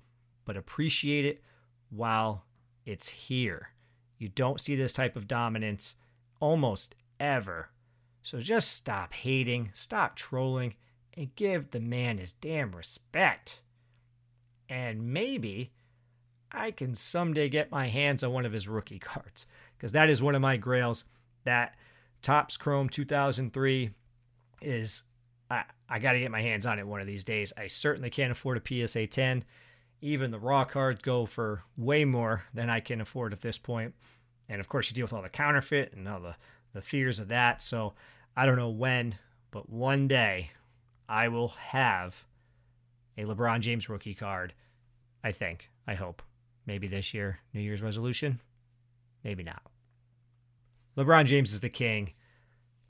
but 0.44 0.56
appreciate 0.56 1.24
it 1.24 1.42
while 1.90 2.44
it's 2.84 3.08
here. 3.08 3.70
You 4.18 4.28
don't 4.28 4.60
see 4.60 4.76
this 4.76 4.92
type 4.92 5.16
of 5.16 5.28
dominance 5.28 5.96
almost 6.40 6.94
ever. 7.20 7.70
So 8.22 8.40
just 8.40 8.72
stop 8.72 9.12
hating, 9.12 9.70
stop 9.74 10.16
trolling, 10.16 10.74
and 11.14 11.34
give 11.36 11.70
the 11.70 11.80
man 11.80 12.18
his 12.18 12.32
damn 12.32 12.74
respect. 12.74 13.60
And 14.68 15.12
maybe 15.12 15.72
I 16.52 16.70
can 16.70 16.94
someday 16.94 17.48
get 17.48 17.70
my 17.70 17.88
hands 17.88 18.22
on 18.22 18.32
one 18.32 18.46
of 18.46 18.52
his 18.52 18.68
rookie 18.68 18.98
cards 19.00 19.46
because 19.76 19.92
that 19.92 20.08
is 20.08 20.22
one 20.22 20.34
of 20.34 20.42
my 20.42 20.56
grails. 20.56 21.04
That 21.44 21.76
Topps 22.22 22.56
Chrome 22.56 22.88
2003 22.88 23.90
is 24.62 25.02
I, 25.50 25.64
I 25.88 25.98
got 25.98 26.12
to 26.12 26.20
get 26.20 26.30
my 26.30 26.40
hands 26.40 26.66
on 26.66 26.78
it 26.78 26.86
one 26.86 27.00
of 27.00 27.06
these 27.06 27.24
days. 27.24 27.52
I 27.56 27.68
certainly 27.68 28.10
can't 28.10 28.32
afford 28.32 28.58
a 28.58 28.86
PSA 28.86 29.06
10. 29.06 29.44
Even 30.00 30.30
the 30.30 30.38
raw 30.38 30.64
cards 30.64 31.02
go 31.02 31.26
for 31.26 31.62
way 31.76 32.04
more 32.04 32.44
than 32.52 32.68
I 32.68 32.80
can 32.80 33.00
afford 33.00 33.32
at 33.32 33.40
this 33.40 33.58
point. 33.58 33.94
And 34.48 34.60
of 34.60 34.68
course, 34.68 34.90
you 34.90 34.94
deal 34.94 35.04
with 35.04 35.12
all 35.12 35.22
the 35.22 35.28
counterfeit 35.28 35.92
and 35.94 36.06
all 36.08 36.20
the, 36.20 36.36
the 36.72 36.82
fears 36.82 37.18
of 37.18 37.28
that. 37.28 37.62
So 37.62 37.94
I 38.36 38.46
don't 38.46 38.56
know 38.56 38.70
when, 38.70 39.16
but 39.50 39.70
one 39.70 40.08
day 40.08 40.50
I 41.08 41.28
will 41.28 41.48
have 41.48 42.24
a 43.16 43.24
LeBron 43.24 43.60
James 43.60 43.88
rookie 43.88 44.14
card. 44.14 44.52
I 45.24 45.32
think. 45.32 45.70
I 45.86 45.94
hope. 45.94 46.22
Maybe 46.66 46.88
this 46.88 47.14
year, 47.14 47.38
New 47.54 47.60
Year's 47.60 47.82
resolution. 47.82 48.40
Maybe 49.22 49.42
not. 49.42 49.62
LeBron 50.96 51.26
James 51.26 51.52
is 51.52 51.60
the 51.60 51.68
king. 51.68 52.12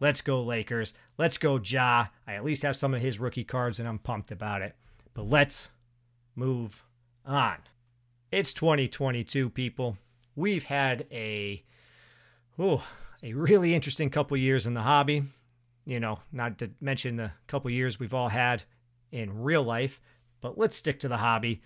Let's 0.01 0.21
go, 0.21 0.43
Lakers. 0.43 0.93
Let's 1.19 1.39
go, 1.39 1.59
Ja. 1.63 2.07
I 2.27 2.35
at 2.35 2.45
least 2.45 2.63
have 2.63 2.77
some 2.77 2.95
of 2.95 3.01
his 3.01 3.19
rookie 3.19 3.45
cards 3.45 3.79
and 3.79 3.89
I'm 3.89 3.99
pumped 3.99 4.31
about 4.31 4.63
it. 4.63 4.75
But 5.15 5.29
let's 5.29 5.69
move 6.35 6.85
on. 7.25 7.57
It's 8.31 8.53
2022, 8.53 9.51
people. 9.51 9.97
We've 10.35 10.65
had 10.65 11.07
a 11.11 11.65
oh, 12.59 12.85
a 13.23 13.33
really 13.33 13.75
interesting 13.75 14.11
couple 14.11 14.37
years 14.37 14.67
in 14.67 14.75
the 14.75 14.83
hobby. 14.83 15.25
You 15.85 16.01
know, 16.01 16.19
not 16.33 16.59
to 16.59 16.71
mention 16.81 17.17
the 17.17 17.33
couple 17.47 17.71
years 17.71 17.99
we've 17.99 18.15
all 18.15 18.29
had 18.29 18.65
in 19.13 19.43
real 19.43 19.63
life, 19.63 20.01
but 20.41 20.59
let's 20.59 20.77
stick 20.77 21.01
to 21.01 21.09
the 21.09 21.17
hobby. 21.17 21.63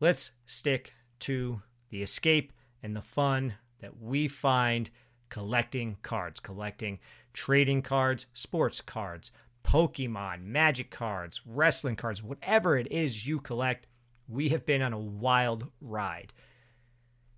Let's 0.00 0.30
stick 0.46 0.94
to 1.20 1.62
the 1.90 2.02
escape 2.02 2.52
and 2.82 2.94
the 2.94 3.02
fun 3.02 3.54
that 3.80 4.00
we 4.00 4.28
find 4.28 4.90
collecting 5.28 5.96
cards, 6.02 6.40
collecting 6.40 6.98
trading 7.32 7.82
cards, 7.82 8.26
sports 8.32 8.80
cards, 8.80 9.30
Pokemon, 9.64 10.44
magic 10.44 10.90
cards, 10.90 11.40
wrestling 11.44 11.96
cards, 11.96 12.22
whatever 12.22 12.78
it 12.78 12.90
is 12.90 13.26
you 13.26 13.40
collect. 13.40 13.86
We 14.28 14.48
have 14.50 14.64
been 14.64 14.82
on 14.82 14.92
a 14.92 14.98
wild 14.98 15.66
ride. 15.80 16.32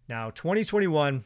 Now, 0.08 0.30
2021 0.30 1.25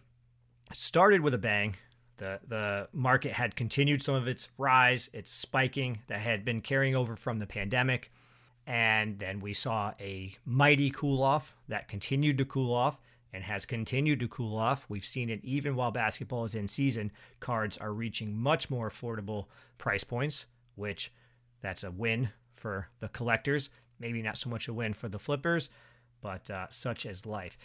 started 0.73 1.21
with 1.21 1.35
a 1.35 1.39
bang. 1.39 1.77
The, 2.19 2.41
the 2.47 2.89
market 2.93 3.33
had 3.33 3.57
continued 3.57 4.03
some 4.03 4.15
of 4.15 4.29
its 4.29 4.49
rise, 4.59 5.11
its 5.13 5.31
spiking 5.31 6.01
that 6.07 6.21
had 6.21 6.45
been 6.45 6.61
carrying 6.61 6.95
over 6.95 7.17
from 7.17 7.39
the 7.39 7.47
pandemic. 7.47 8.13
And 8.67 9.19
then 9.19 9.41
we 9.41 9.55
saw 9.55 9.93
a 9.99 10.37
mighty 10.45 10.91
cool 10.91 11.23
off 11.23 11.57
that 11.69 11.89
continued 11.89 12.39
to 12.39 12.45
cool 12.45 12.73
off 12.73 12.99
and 13.33 13.43
has 13.43 13.67
continued 13.67 14.21
to 14.21 14.29
cool 14.29 14.57
off. 14.57 14.85
We've 14.89 15.05
seen 15.05 15.31
it 15.31 15.41
even 15.43 15.75
while 15.75 15.91
basketball 15.91 16.45
is 16.45 16.55
in 16.55 16.69
season. 16.69 17.11
Cards 17.41 17.79
are 17.79 17.93
reaching 17.93 18.37
much 18.37 18.71
more 18.71 18.91
affordable 18.91 19.47
price 19.79 20.05
points, 20.05 20.47
which 20.77 21.13
that's 21.61 21.85
a 21.85 21.91
win 21.91 22.31
for 22.55 22.89
the 23.01 23.09
collectors. 23.09 23.71
Maybe 23.99 24.23
not 24.23 24.39
so 24.39 24.51
much 24.51 24.69
a 24.69 24.75
win 24.75 24.95
for 24.95 25.09
the 25.09 25.19
flippers, 25.19 25.71
but 26.21 26.51
uh, 26.51 26.67
such 26.69 27.07
is 27.07 27.27
life. 27.27 27.57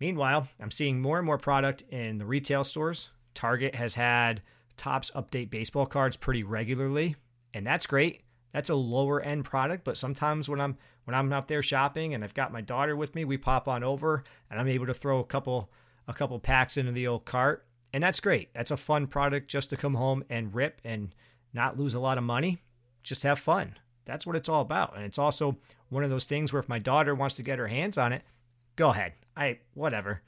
Meanwhile, 0.00 0.48
I'm 0.58 0.70
seeing 0.70 1.00
more 1.00 1.18
and 1.18 1.26
more 1.26 1.38
product 1.38 1.82
in 1.90 2.18
the 2.18 2.24
retail 2.24 2.64
stores. 2.64 3.10
Target 3.34 3.74
has 3.74 3.94
had 3.94 4.42
Topps 4.76 5.10
update 5.14 5.50
baseball 5.50 5.84
cards 5.84 6.16
pretty 6.16 6.42
regularly, 6.42 7.16
and 7.52 7.66
that's 7.66 7.86
great 7.86 8.22
that's 8.52 8.70
a 8.70 8.74
lower 8.74 9.20
end 9.20 9.44
product 9.44 9.84
but 9.84 9.98
sometimes 9.98 10.48
when 10.48 10.60
i'm 10.60 10.76
when 11.04 11.14
i'm 11.14 11.32
out 11.32 11.48
there 11.48 11.62
shopping 11.62 12.14
and 12.14 12.24
i've 12.24 12.34
got 12.34 12.52
my 12.52 12.60
daughter 12.60 12.96
with 12.96 13.14
me 13.14 13.24
we 13.24 13.36
pop 13.36 13.68
on 13.68 13.82
over 13.82 14.24
and 14.50 14.58
i'm 14.60 14.68
able 14.68 14.86
to 14.86 14.94
throw 14.94 15.18
a 15.18 15.24
couple 15.24 15.70
a 16.10 16.12
couple 16.14 16.38
packs 16.38 16.76
into 16.76 16.92
the 16.92 17.06
old 17.06 17.24
cart. 17.24 17.64
And 17.92 18.02
that's 18.02 18.20
great. 18.20 18.52
That's 18.52 18.70
a 18.70 18.76
fun 18.76 19.06
product 19.06 19.48
just 19.48 19.70
to 19.70 19.76
come 19.76 19.94
home 19.94 20.24
and 20.28 20.54
rip 20.54 20.80
and 20.84 21.14
not 21.54 21.78
lose 21.78 21.94
a 21.94 22.00
lot 22.00 22.18
of 22.18 22.24
money. 22.24 22.62
Just 23.02 23.22
have 23.22 23.38
fun. 23.38 23.76
That's 24.04 24.26
what 24.26 24.36
it's 24.36 24.48
all 24.48 24.60
about. 24.60 24.96
And 24.96 25.04
it's 25.04 25.18
also 25.18 25.56
one 25.88 26.04
of 26.04 26.10
those 26.10 26.26
things 26.26 26.52
where 26.52 26.60
if 26.60 26.68
my 26.68 26.78
daughter 26.78 27.14
wants 27.14 27.36
to 27.36 27.42
get 27.42 27.58
her 27.58 27.68
hands 27.68 27.96
on 27.96 28.12
it 28.12 28.22
go 28.76 28.90
ahead. 28.90 29.12
I 29.36 29.58
whatever. 29.74 30.22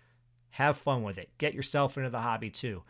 Have 0.51 0.77
fun 0.77 1.03
with 1.03 1.19
it. 1.19 1.31
Get 1.39 1.55
yourself 1.55 1.97
into 1.97 2.11
the 2.11 2.21
hobby 2.21 2.51
too. 2.51 2.83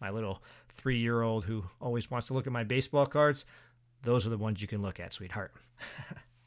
My 0.00 0.10
little 0.10 0.42
three 0.68 0.98
year 0.98 1.22
old 1.22 1.44
who 1.44 1.64
always 1.80 2.10
wants 2.10 2.28
to 2.28 2.34
look 2.34 2.46
at 2.46 2.52
my 2.52 2.64
baseball 2.64 3.06
cards 3.06 3.44
those 4.02 4.26
are 4.26 4.30
the 4.30 4.38
ones 4.38 4.62
you 4.62 4.68
can 4.68 4.82
look 4.82 5.00
at, 5.00 5.12
sweetheart. 5.12 5.52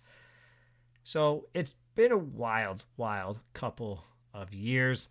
so 1.04 1.48
it's 1.54 1.76
been 1.96 2.12
a 2.12 2.18
wild, 2.18 2.84
wild 2.98 3.40
couple 3.54 4.04
of 4.34 4.54
years. 4.54 5.08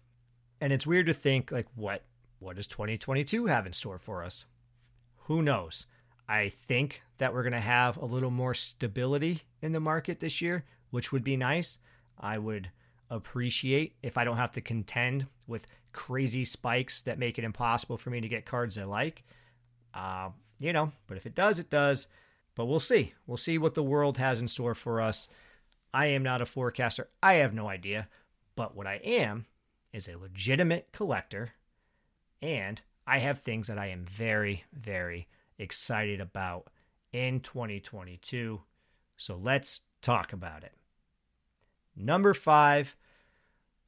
And 0.61 0.73
it's 0.73 0.87
weird 0.87 1.07
to 1.07 1.15
think 1.15 1.51
like 1.51 1.67
what 1.75 2.05
what 2.39 2.57
does 2.57 2.67
2022 2.67 3.47
have 3.47 3.67
in 3.67 3.73
store 3.73 3.99
for 3.99 4.25
us? 4.25 4.47
Who 5.25 5.43
knows? 5.43 5.87
I 6.27 6.49
think 6.49 7.03
that 7.19 7.35
we're 7.35 7.43
going 7.43 7.53
to 7.53 7.61
have 7.61 7.97
a 7.97 8.05
little 8.05 8.31
more 8.31 8.55
stability 8.55 9.43
in 9.61 9.73
the 9.73 9.81
market 9.81 10.21
this 10.21 10.41
year, 10.41 10.65
which 10.91 11.13
would 11.13 11.25
be 11.25 11.37
nice. 11.37 11.79
I 12.19 12.39
would 12.39 12.71
appreciate 13.11 13.97
if 14.03 14.17
I 14.17 14.25
don't 14.25 14.37
have 14.37 14.53
to 14.53 14.61
contend 14.61 15.27
with 15.47 15.67
crazy 15.93 16.45
spikes 16.45 17.03
that 17.03 17.19
make 17.19 17.39
it 17.39 17.45
impossible 17.45 17.99
for 17.99 18.11
me 18.11 18.21
to 18.21 18.29
get 18.29 18.47
cards 18.47 18.79
I 18.79 18.85
like. 18.85 19.23
Uh, 19.93 20.31
you 20.59 20.73
know, 20.73 20.93
but 21.09 21.17
if 21.17 21.27
it 21.27 21.35
does, 21.35 21.59
it 21.59 21.69
does. 21.69 22.07
But 22.55 22.67
we'll 22.67 22.81
see. 22.81 23.15
We'll 23.27 23.37
see 23.37 23.59
what 23.59 23.75
the 23.75 23.83
world 23.83 24.19
has 24.19 24.41
in 24.41 24.49
store 24.49 24.75
for 24.75 25.01
us. 25.01 25.29
I 25.93 26.07
am 26.07 26.23
not 26.23 26.43
a 26.43 26.47
forecaster. 26.47 27.09
I 27.23 27.35
have 27.35 27.55
no 27.55 27.69
idea. 27.69 28.09
But 28.57 28.77
what 28.77 28.87
I 28.87 28.97
am 28.97 29.47
is 29.93 30.09
a 30.09 30.19
legitimate 30.19 30.89
collector. 30.93 31.53
And 32.43 32.81
I 33.07 33.19
have 33.19 33.41
things 33.41 33.67
that 33.69 33.79
I 33.79 33.87
am 33.87 34.05
very, 34.05 34.65
very 34.73 35.29
excited 35.59 36.21
about 36.21 36.69
in 37.13 37.41
2022. 37.41 38.61
So 39.17 39.37
let's 39.37 39.83
talk 40.01 40.33
about 40.33 40.63
it. 40.65 40.73
Number 41.97 42.33
five, 42.33 42.97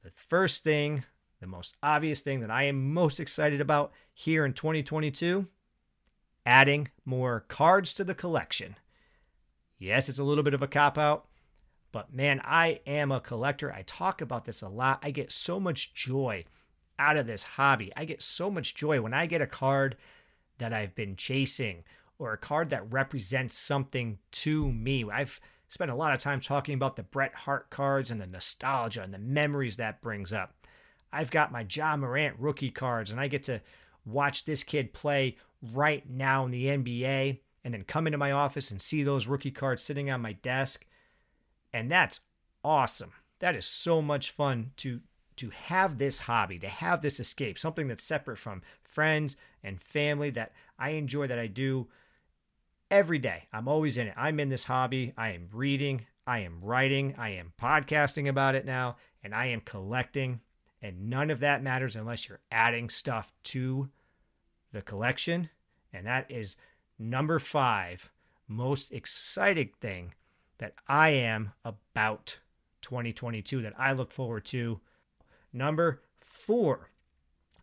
the 0.02 0.10
first 0.10 0.64
thing, 0.64 1.04
the 1.40 1.46
most 1.46 1.76
obvious 1.82 2.20
thing 2.20 2.40
that 2.40 2.50
I 2.50 2.64
am 2.64 2.92
most 2.92 3.20
excited 3.20 3.60
about 3.60 3.92
here 4.12 4.44
in 4.44 4.52
2022 4.52 5.46
adding 6.44 6.88
more 7.04 7.44
cards 7.48 7.94
to 7.94 8.04
the 8.04 8.14
collection. 8.14 8.76
Yes, 9.78 10.08
it's 10.08 10.18
a 10.18 10.24
little 10.24 10.44
bit 10.44 10.54
of 10.54 10.62
a 10.62 10.68
cop 10.68 10.96
out, 10.96 11.26
but 11.90 12.12
man, 12.14 12.40
I 12.44 12.80
am 12.86 13.12
a 13.12 13.20
collector. 13.20 13.72
I 13.72 13.82
talk 13.82 14.20
about 14.20 14.44
this 14.44 14.62
a 14.62 14.68
lot. 14.68 15.00
I 15.02 15.10
get 15.10 15.32
so 15.32 15.58
much 15.58 15.94
joy 15.94 16.44
out 16.98 17.16
of 17.16 17.26
this 17.26 17.42
hobby. 17.42 17.92
I 17.96 18.04
get 18.04 18.22
so 18.22 18.50
much 18.50 18.74
joy 18.74 19.00
when 19.00 19.14
I 19.14 19.26
get 19.26 19.42
a 19.42 19.46
card 19.46 19.96
that 20.58 20.72
I've 20.72 20.94
been 20.94 21.16
chasing 21.16 21.84
or 22.18 22.32
a 22.32 22.38
card 22.38 22.70
that 22.70 22.92
represents 22.92 23.58
something 23.58 24.18
to 24.30 24.70
me. 24.70 25.04
I've 25.10 25.40
spent 25.68 25.90
a 25.90 25.96
lot 25.96 26.14
of 26.14 26.20
time 26.20 26.40
talking 26.40 26.74
about 26.74 26.96
the 26.96 27.02
Bret 27.02 27.34
Hart 27.34 27.70
cards 27.70 28.10
and 28.10 28.20
the 28.20 28.26
nostalgia 28.26 29.02
and 29.02 29.12
the 29.12 29.18
memories 29.18 29.78
that 29.78 30.00
brings 30.02 30.32
up. 30.32 30.54
I've 31.12 31.30
got 31.30 31.50
my 31.50 31.66
Ja 31.68 31.96
Morant 31.96 32.36
rookie 32.38 32.70
cards, 32.70 33.10
and 33.10 33.18
I 33.18 33.26
get 33.28 33.42
to 33.44 33.60
watch 34.04 34.44
this 34.44 34.62
kid 34.62 34.92
play 34.92 35.36
right 35.72 36.08
now 36.08 36.44
in 36.44 36.50
the 36.50 36.66
NBA 36.66 37.40
and 37.64 37.74
then 37.74 37.84
come 37.84 38.06
into 38.06 38.18
my 38.18 38.32
office 38.32 38.70
and 38.70 38.80
see 38.80 39.02
those 39.02 39.26
rookie 39.26 39.50
cards 39.50 39.82
sitting 39.82 40.10
on 40.10 40.20
my 40.20 40.32
desk. 40.32 40.84
And 41.72 41.90
that's 41.90 42.20
awesome. 42.64 43.12
That 43.38 43.56
is 43.56 43.66
so 43.66 44.02
much 44.02 44.30
fun 44.30 44.72
to 44.78 45.00
to 45.36 45.50
have 45.50 45.96
this 45.96 46.20
hobby, 46.20 46.58
to 46.58 46.68
have 46.68 47.00
this 47.00 47.18
escape, 47.18 47.58
something 47.58 47.88
that's 47.88 48.04
separate 48.04 48.36
from 48.36 48.62
friends 48.84 49.34
and 49.64 49.82
family 49.82 50.28
that 50.30 50.52
I 50.78 50.90
enjoy 50.90 51.26
that 51.26 51.38
I 51.38 51.46
do 51.46 51.88
every 52.90 53.18
day. 53.18 53.48
I'm 53.52 53.66
always 53.66 53.96
in 53.96 54.08
it. 54.08 54.14
I'm 54.16 54.38
in 54.38 54.50
this 54.50 54.64
hobby. 54.64 55.14
I 55.16 55.30
am 55.30 55.48
reading, 55.50 56.06
I 56.26 56.40
am 56.40 56.60
writing, 56.60 57.14
I 57.16 57.30
am 57.30 57.54
podcasting 57.60 58.28
about 58.28 58.54
it 58.54 58.66
now, 58.66 58.96
and 59.24 59.34
I 59.34 59.46
am 59.46 59.62
collecting. 59.62 60.40
And 60.82 61.08
none 61.08 61.30
of 61.30 61.40
that 61.40 61.62
matters 61.62 61.96
unless 61.96 62.28
you're 62.28 62.40
adding 62.50 62.90
stuff 62.90 63.32
to 63.44 63.88
the 64.72 64.82
collection. 64.82 65.50
And 65.92 66.06
that 66.06 66.30
is 66.30 66.56
number 66.98 67.38
five 67.38 68.10
most 68.48 68.92
exciting 68.92 69.70
thing 69.80 70.14
that 70.58 70.74
I 70.88 71.10
am 71.10 71.52
about 71.64 72.38
2022 72.82 73.62
that 73.62 73.74
I 73.78 73.92
look 73.92 74.12
forward 74.12 74.44
to. 74.46 74.80
Number 75.52 76.02
four, 76.20 76.90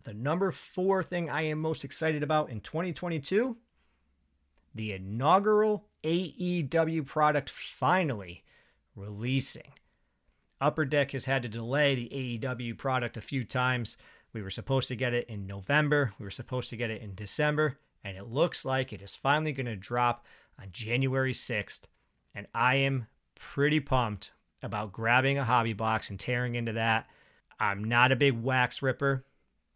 The 0.03 0.13
number 0.13 0.51
four 0.51 1.03
thing 1.03 1.29
I 1.29 1.43
am 1.43 1.59
most 1.59 1.83
excited 1.83 2.23
about 2.23 2.49
in 2.49 2.61
2022 2.61 3.57
the 4.73 4.93
inaugural 4.93 5.85
AEW 6.03 7.05
product 7.05 7.49
finally 7.49 8.43
releasing. 8.95 9.73
Upper 10.61 10.85
Deck 10.85 11.11
has 11.11 11.25
had 11.25 11.41
to 11.43 11.49
delay 11.49 11.95
the 11.95 12.39
AEW 12.39 12.77
product 12.77 13.17
a 13.17 13.21
few 13.21 13.43
times. 13.43 13.97
We 14.33 14.41
were 14.41 14.49
supposed 14.49 14.87
to 14.89 14.95
get 14.95 15.13
it 15.13 15.27
in 15.27 15.47
November, 15.47 16.13
we 16.19 16.23
were 16.23 16.31
supposed 16.31 16.69
to 16.69 16.77
get 16.77 16.91
it 16.91 17.01
in 17.01 17.15
December, 17.15 17.77
and 18.03 18.15
it 18.15 18.27
looks 18.27 18.63
like 18.63 18.93
it 18.93 19.01
is 19.01 19.15
finally 19.15 19.51
going 19.51 19.65
to 19.65 19.75
drop 19.75 20.25
on 20.59 20.67
January 20.71 21.33
6th. 21.33 21.81
And 22.35 22.47
I 22.53 22.75
am 22.75 23.07
pretty 23.35 23.79
pumped 23.79 24.31
about 24.61 24.91
grabbing 24.91 25.37
a 25.37 25.43
hobby 25.43 25.73
box 25.73 26.09
and 26.09 26.19
tearing 26.19 26.55
into 26.55 26.73
that. 26.73 27.07
I'm 27.59 27.83
not 27.83 28.11
a 28.11 28.15
big 28.15 28.41
wax 28.41 28.81
ripper, 28.81 29.25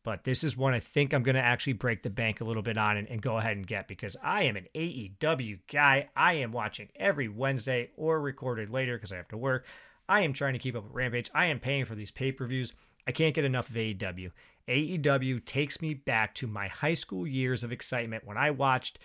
but 0.04 0.24
this 0.24 0.44
is 0.44 0.56
one 0.56 0.74
I 0.74 0.80
think 0.80 1.14
I'm 1.14 1.24
going 1.24 1.36
to 1.36 1.42
actually 1.42 1.74
break 1.74 2.04
the 2.04 2.10
bank 2.10 2.42
a 2.42 2.44
little 2.44 2.62
bit 2.62 2.78
on 2.78 2.98
and, 2.98 3.10
and, 3.10 3.22
go 3.22 3.38
ahead 3.38 3.58
and 3.58 3.66
get 3.66 3.88
because 3.88 4.16
I 4.22 4.44
am 4.44 4.58
an 4.58 4.68
AEW 4.76 5.60
guy. 5.72 6.10
I 6.16 6.34
am 6.34 6.52
watching 6.52 6.90
every 6.96 7.28
Wednesday 7.28 7.92
or 7.96 8.22
recorded 8.22 8.70
later 8.70 8.98
because 8.98 9.12
I 9.12 9.18
have 9.18 9.30
to 9.30 9.38
work. 9.38 9.66
I 10.08 10.22
am 10.22 10.34
trying 10.34 10.54
to 10.54 10.60
keep 10.60 10.76
up 10.76 10.84
with 10.84 10.94
Rampage. 10.94 11.32
I 11.34 11.46
am 11.46 11.60
paying 11.60 11.86
for 11.86 11.96
these 11.96 12.12
pay 12.12 12.32
per 12.32 12.46
views. 12.46 12.74
I 13.08 13.12
can't 13.12 13.36
get 13.36 13.46
enough 13.46 13.70
of 13.70 13.76
AEW. 13.76 14.32
AEW 14.68 15.46
takes 15.46 15.82
me 15.82 15.94
back 15.94 16.34
to 16.36 16.48
my 16.48 16.68
high 16.68 16.94
school 16.94 17.28
years 17.28 17.64
of 17.64 17.72
excitement 17.72 18.26
when 18.26 18.38
I 18.38 18.52
watched 18.52 19.00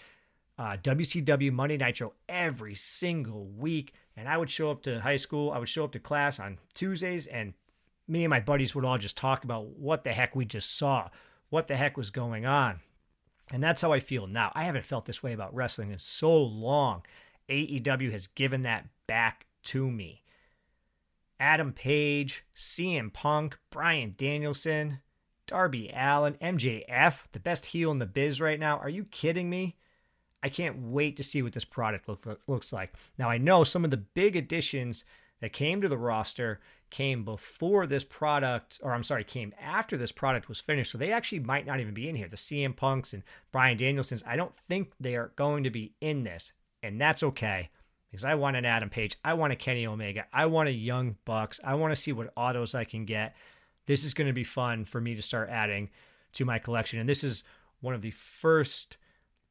uh, 0.59 0.77
WCW 0.83 1.53
Monday 1.53 1.77
Nitro 1.77 2.13
every 2.29 2.75
single 2.75 3.47
week. 3.47 3.93
And 4.17 4.29
I 4.29 4.37
would 4.37 4.51
show 4.51 4.71
up 4.71 4.83
to 4.83 5.01
high 5.01 5.17
school, 5.17 5.53
I 5.53 5.59
would 5.59 5.69
show 5.69 5.85
up 5.85 5.93
to 5.93 6.01
class 6.01 6.41
on 6.41 6.59
Tuesdays, 6.75 7.27
and 7.29 7.55
me 8.09 8.25
and 8.25 8.31
my 8.31 8.41
buddies 8.41 8.75
would 8.75 8.85
all 8.85 8.99
just 8.99 9.17
talk 9.17 9.45
about 9.45 9.67
what 9.79 10.03
the 10.03 10.13
heck 10.13 10.35
we 10.35 10.45
just 10.45 10.77
saw, 10.77 11.09
what 11.51 11.69
the 11.69 11.77
heck 11.77 11.97
was 11.97 12.11
going 12.11 12.45
on. 12.45 12.81
And 13.53 13.63
that's 13.63 13.81
how 13.81 13.93
I 13.93 14.01
feel 14.01 14.27
now. 14.27 14.53
I 14.55 14.65
haven't 14.65 14.85
felt 14.85 15.07
this 15.07 15.23
way 15.23 15.33
about 15.33 15.55
wrestling 15.55 15.93
in 15.93 15.99
so 15.99 16.43
long. 16.43 17.03
AEW 17.49 18.11
has 18.11 18.27
given 18.27 18.63
that 18.63 18.87
back 19.07 19.47
to 19.65 19.91
me. 19.91 20.23
Adam 21.41 21.73
Page, 21.73 22.45
CM 22.55 23.13
Punk, 23.13 23.59
Bryan 23.71 24.15
Danielson, 24.17 25.01
Darby 25.47 25.91
Allin, 25.95 26.35
MJF, 26.35 27.23
the 27.33 27.41
best 27.41 27.67
heel 27.67 27.91
in 27.91 27.99
the 27.99 28.07
biz 28.07 28.41
right 28.41 28.61
now. 28.61 28.79
Are 28.79 28.89
you 28.89 29.05
kidding 29.05 29.49
me? 29.49 29.77
I 30.43 30.49
can't 30.49 30.79
wait 30.79 31.17
to 31.17 31.25
see 31.25 31.43
what 31.43 31.53
this 31.53 31.65
product 31.65 32.09
look, 32.09 32.41
looks 32.47 32.73
like. 32.73 32.95
Now, 33.19 33.31
I 33.31 33.39
know 33.39 33.65
some 33.65 33.85
of 33.85 33.91
the 33.91 33.97
big 33.97 34.37
additions 34.37 35.05
that 35.41 35.53
came 35.53 35.81
to 35.81 35.89
the 35.89 35.99
roster 35.99 36.61
came 36.91 37.25
before 37.25 37.87
this 37.87 38.05
product, 38.05 38.81
or 38.83 38.93
I'm 38.93 39.03
sorry, 39.03 39.25
came 39.25 39.55
after 39.61 39.97
this 39.97 40.13
product 40.13 40.49
was 40.49 40.61
finished. 40.61 40.93
So 40.93 40.99
they 40.99 41.13
actually 41.13 41.41
might 41.41 41.67
not 41.67 41.81
even 41.81 41.95
be 41.95 42.09
in 42.09 42.17
here. 42.17 42.29
The 42.29 42.37
CM 42.37 42.75
Punks 42.75 43.13
and 43.13 43.23
Bryan 43.53 43.79
Danielsons, 43.79 44.23
I 44.27 44.37
don't 44.37 44.57
think 44.57 44.93
they 44.99 45.17
are 45.17 45.33
going 45.37 45.65
to 45.65 45.71
be 45.71 45.95
in 46.01 46.25
this. 46.25 46.53
And 46.83 47.01
that's 47.01 47.23
okay 47.23 47.71
because 48.11 48.25
I 48.25 48.35
want 48.35 48.57
an 48.57 48.65
Adam 48.65 48.89
Page. 48.89 49.17
I 49.25 49.35
want 49.35 49.53
a 49.53 49.57
Kenny 49.57 49.87
Omega. 49.87 50.27
I 50.33 50.47
want 50.47 50.69
a 50.69 50.73
Young 50.73 51.17
Bucks. 51.25 51.61
I 51.63 51.75
want 51.75 51.93
to 51.93 52.01
see 52.01 52.13
what 52.13 52.33
autos 52.37 52.75
I 52.75 52.85
can 52.85 53.05
get. 53.05 53.35
This 53.87 54.05
is 54.05 54.15
going 54.15 54.27
to 54.27 54.35
be 54.35 54.45
fun 54.45 54.85
for 54.85 55.01
me 55.01 55.15
to 55.15 55.23
start 55.23 55.51
adding 55.51 55.91
to 56.33 56.45
my 56.45 56.59
collection. 56.59 56.99
And 56.99 57.09
this 57.09 57.25
is 57.25 57.43
one 57.81 57.95
of 57.95 58.03
the 58.03 58.11
first 58.11 58.97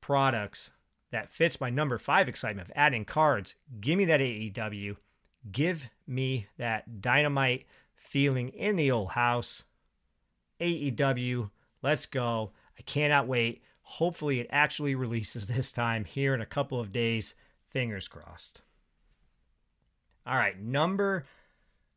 products 0.01 0.71
that 1.11 1.29
fits 1.29 1.61
my 1.61 1.69
number 1.69 1.97
five 1.97 2.27
excitement 2.27 2.67
of 2.67 2.73
adding 2.75 3.05
cards. 3.05 3.55
Give 3.79 3.97
me 3.97 4.05
that 4.05 4.19
AEW. 4.19 4.97
Give 5.51 5.89
me 6.05 6.47
that 6.57 7.01
dynamite 7.01 7.65
feeling 7.95 8.49
in 8.49 8.75
the 8.75 8.91
old 8.91 9.11
house. 9.11 9.63
AEW, 10.59 11.49
let's 11.81 12.05
go. 12.05 12.51
I 12.77 12.81
cannot 12.81 13.27
wait. 13.27 13.61
Hopefully, 13.81 14.39
it 14.39 14.47
actually 14.49 14.95
releases 14.95 15.47
this 15.47 15.71
time 15.71 16.05
here 16.05 16.33
in 16.33 16.41
a 16.41 16.45
couple 16.45 16.79
of 16.79 16.91
days. 16.91 17.35
Fingers 17.77 18.07
crossed. 18.07 18.61
All 20.25 20.35
right, 20.35 20.59
number 20.59 21.25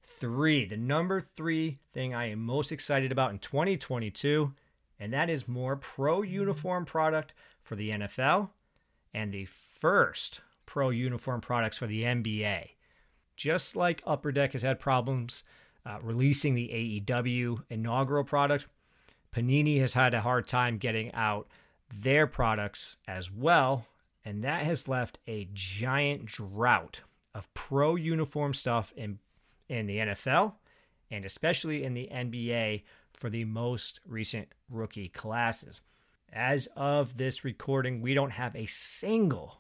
three. 0.03 0.67
The 0.67 0.77
number 0.77 1.23
three 1.23 1.79
thing 1.95 2.15
I 2.15 2.29
am 2.29 2.41
most 2.41 2.71
excited 2.71 3.11
about 3.11 3.31
in 3.31 3.39
2022, 3.39 4.53
and 4.99 5.11
that 5.15 5.31
is 5.31 5.49
more 5.49 5.77
pro 5.77 6.21
uniform 6.21 6.85
product 6.85 7.33
for 7.63 7.77
the 7.77 7.93
NFL 7.93 8.51
and 9.15 9.33
the 9.33 9.47
first 9.47 10.43
pro 10.67 10.91
uniform 10.91 11.41
products 11.41 11.79
for 11.79 11.87
the 11.87 12.03
NBA. 12.03 12.69
Just 13.35 13.75
like 13.75 14.03
Upper 14.07 14.33
Deck 14.33 14.53
has 14.53 14.61
had 14.61 14.81
problems 14.81 15.45
uh, 15.87 15.97
releasing 16.03 16.55
the 16.55 17.03
AEW 17.09 17.65
inaugural 17.71 18.25
product, 18.25 18.67
Panini 19.35 19.81
has 19.81 19.95
had 19.95 20.13
a 20.13 20.21
hard 20.21 20.47
time 20.47 20.77
getting 20.77 21.11
out 21.15 21.49
their 21.91 22.27
products 22.27 22.99
as 23.09 23.33
well 23.33 23.87
and 24.25 24.45
that 24.45 24.65
has 24.65 24.89
left 24.89 25.19
a 25.27 25.49
giant 25.53 26.27
drought 26.27 27.01
of 27.35 27.53
pro 27.55 27.95
uniform 27.97 28.55
stuff 28.55 28.93
in 28.97 29.19
in 29.69 29.87
the 29.87 29.99
NFL 29.99 30.55
and 31.11 31.25
especially 31.25 31.85
in 31.85 31.95
the 31.95 32.09
NBA 32.13 32.83
for 33.13 33.31
the 33.31 33.45
most 33.45 34.01
recent 34.07 34.49
rookie 34.69 35.09
classes. 35.09 35.81
As 36.33 36.69
of 36.77 37.17
this 37.17 37.45
recording, 37.45 38.01
we 38.01 38.15
don't 38.15 38.33
have 38.33 38.55
a 38.55 38.67
single, 38.67 39.59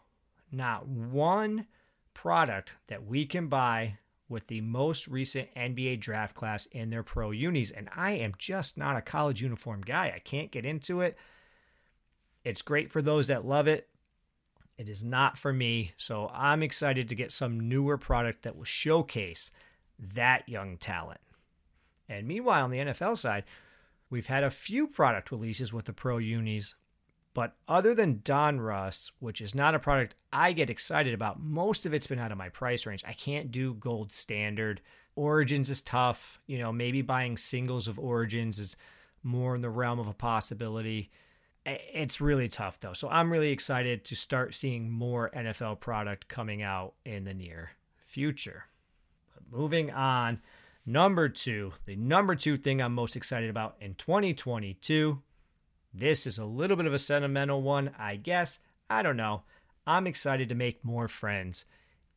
not 0.53 0.87
one 0.87 1.67
product 2.15 2.73
that 2.87 3.05
we 3.05 3.27
can 3.27 3.49
buy 3.49 3.99
with 4.29 4.47
the 4.47 4.61
most 4.61 5.09
recent 5.09 5.53
NBA 5.57 5.99
draft 6.01 6.37
class 6.37 6.67
in 6.67 6.91
their 6.91 7.03
pro 7.03 7.33
unis. 7.33 7.73
And 7.73 7.89
I 7.95 8.13
am 8.13 8.35
just 8.39 8.79
not 8.79 8.97
a 8.97 9.03
college 9.03 9.43
uniform 9.43 9.83
guy. 9.83 10.13
I 10.15 10.21
can't 10.21 10.53
get 10.53 10.65
into 10.65 11.01
it. 11.01 11.19
It's 12.45 12.63
great 12.63 12.93
for 12.93 13.03
those 13.03 13.27
that 13.27 13.45
love 13.45 13.67
it, 13.67 13.89
it 14.81 14.89
is 14.89 15.05
not 15.05 15.37
for 15.37 15.53
me. 15.53 15.93
So 15.99 16.31
I'm 16.33 16.63
excited 16.63 17.11
to 17.11 17.15
get 17.15 17.33
some 17.33 17.69
newer 17.69 17.99
product 17.99 18.45
that 18.45 18.57
will 18.57 18.65
showcase 18.65 19.51
that 20.15 20.49
young 20.49 20.79
talent. 20.79 21.21
And 22.09 22.27
meanwhile, 22.27 22.65
on 22.65 22.71
the 22.71 22.79
NFL 22.79 23.19
side, 23.19 23.45
we've 24.09 24.29
had 24.29 24.43
a 24.43 24.51
few 24.51 24.87
product 24.87 25.31
releases 25.31 25.71
with 25.71 25.85
the 25.85 25.93
pro 25.93 26.17
unis, 26.17 26.77
but 27.35 27.57
other 27.69 27.95
than 27.95 28.21
Donruss, 28.21 29.13
which 29.19 29.43
is 29.43 29.55
not 29.55 29.75
a 29.75 29.79
product 29.79 30.15
I 30.33 30.53
get 30.53 30.71
excited 30.71 31.13
about, 31.13 31.39
most 31.39 31.85
of 31.85 31.93
it's 31.93 32.07
been 32.07 32.19
out 32.19 32.33
of 32.33 32.39
my 32.39 32.49
price 32.49 32.87
range. 32.87 33.05
I 33.07 33.13
can't 33.13 33.51
do 33.51 33.75
gold 33.75 34.13
standard. 34.13 34.81
Origins 35.15 35.69
is 35.69 35.83
tough. 35.83 36.41
You 36.47 36.59
know, 36.59 36.73
maybe 36.73 37.03
buying 37.03 37.37
singles 37.37 37.87
of 37.87 37.99
Origins 37.99 38.59
is 38.59 38.77
more 39.23 39.55
in 39.55 39.61
the 39.61 39.69
realm 39.69 39.99
of 39.99 40.09
a 40.09 40.15
possibility 40.15 41.11
it's 41.67 42.21
really 42.21 42.49
tough 42.49 42.81
though. 42.81 42.93
So 42.93 43.09
I'm 43.09 43.31
really 43.31 43.51
excited 43.51 44.05
to 44.07 44.17
start 44.17 44.55
seeing 44.55 44.91
more 44.91 45.31
NFL 45.31 45.81
product 45.81 46.29
coming 46.29 46.63
out 46.63 46.95
in 47.05 47.25
the 47.25 47.35
near 47.35 47.71
future. 48.07 48.65
But 49.35 49.57
moving 49.57 49.91
on, 49.91 50.41
number 50.87 51.29
two, 51.29 51.73
the 51.85 51.97
number 51.97 52.35
two 52.35 52.57
thing 52.57 52.81
I'm 52.81 52.95
most 52.95 53.17
excited 53.17 53.51
about 53.51 53.77
in 53.81 53.95
2022. 53.95 55.21
This 55.93 56.27
is 56.27 56.39
a 56.39 56.45
little 56.45 56.77
bit 56.77 56.87
of 56.87 56.95
a 56.95 56.99
sentimental 56.99 57.63
one, 57.63 57.91
I 57.99 58.17
guess. 58.17 58.59
I 58.89 59.03
don't 59.03 59.17
know. 59.17 59.43
I'm 59.87 60.07
excited 60.07 60.49
to 60.49 60.55
make 60.55 60.85
more 60.85 61.09
friends 61.09 61.65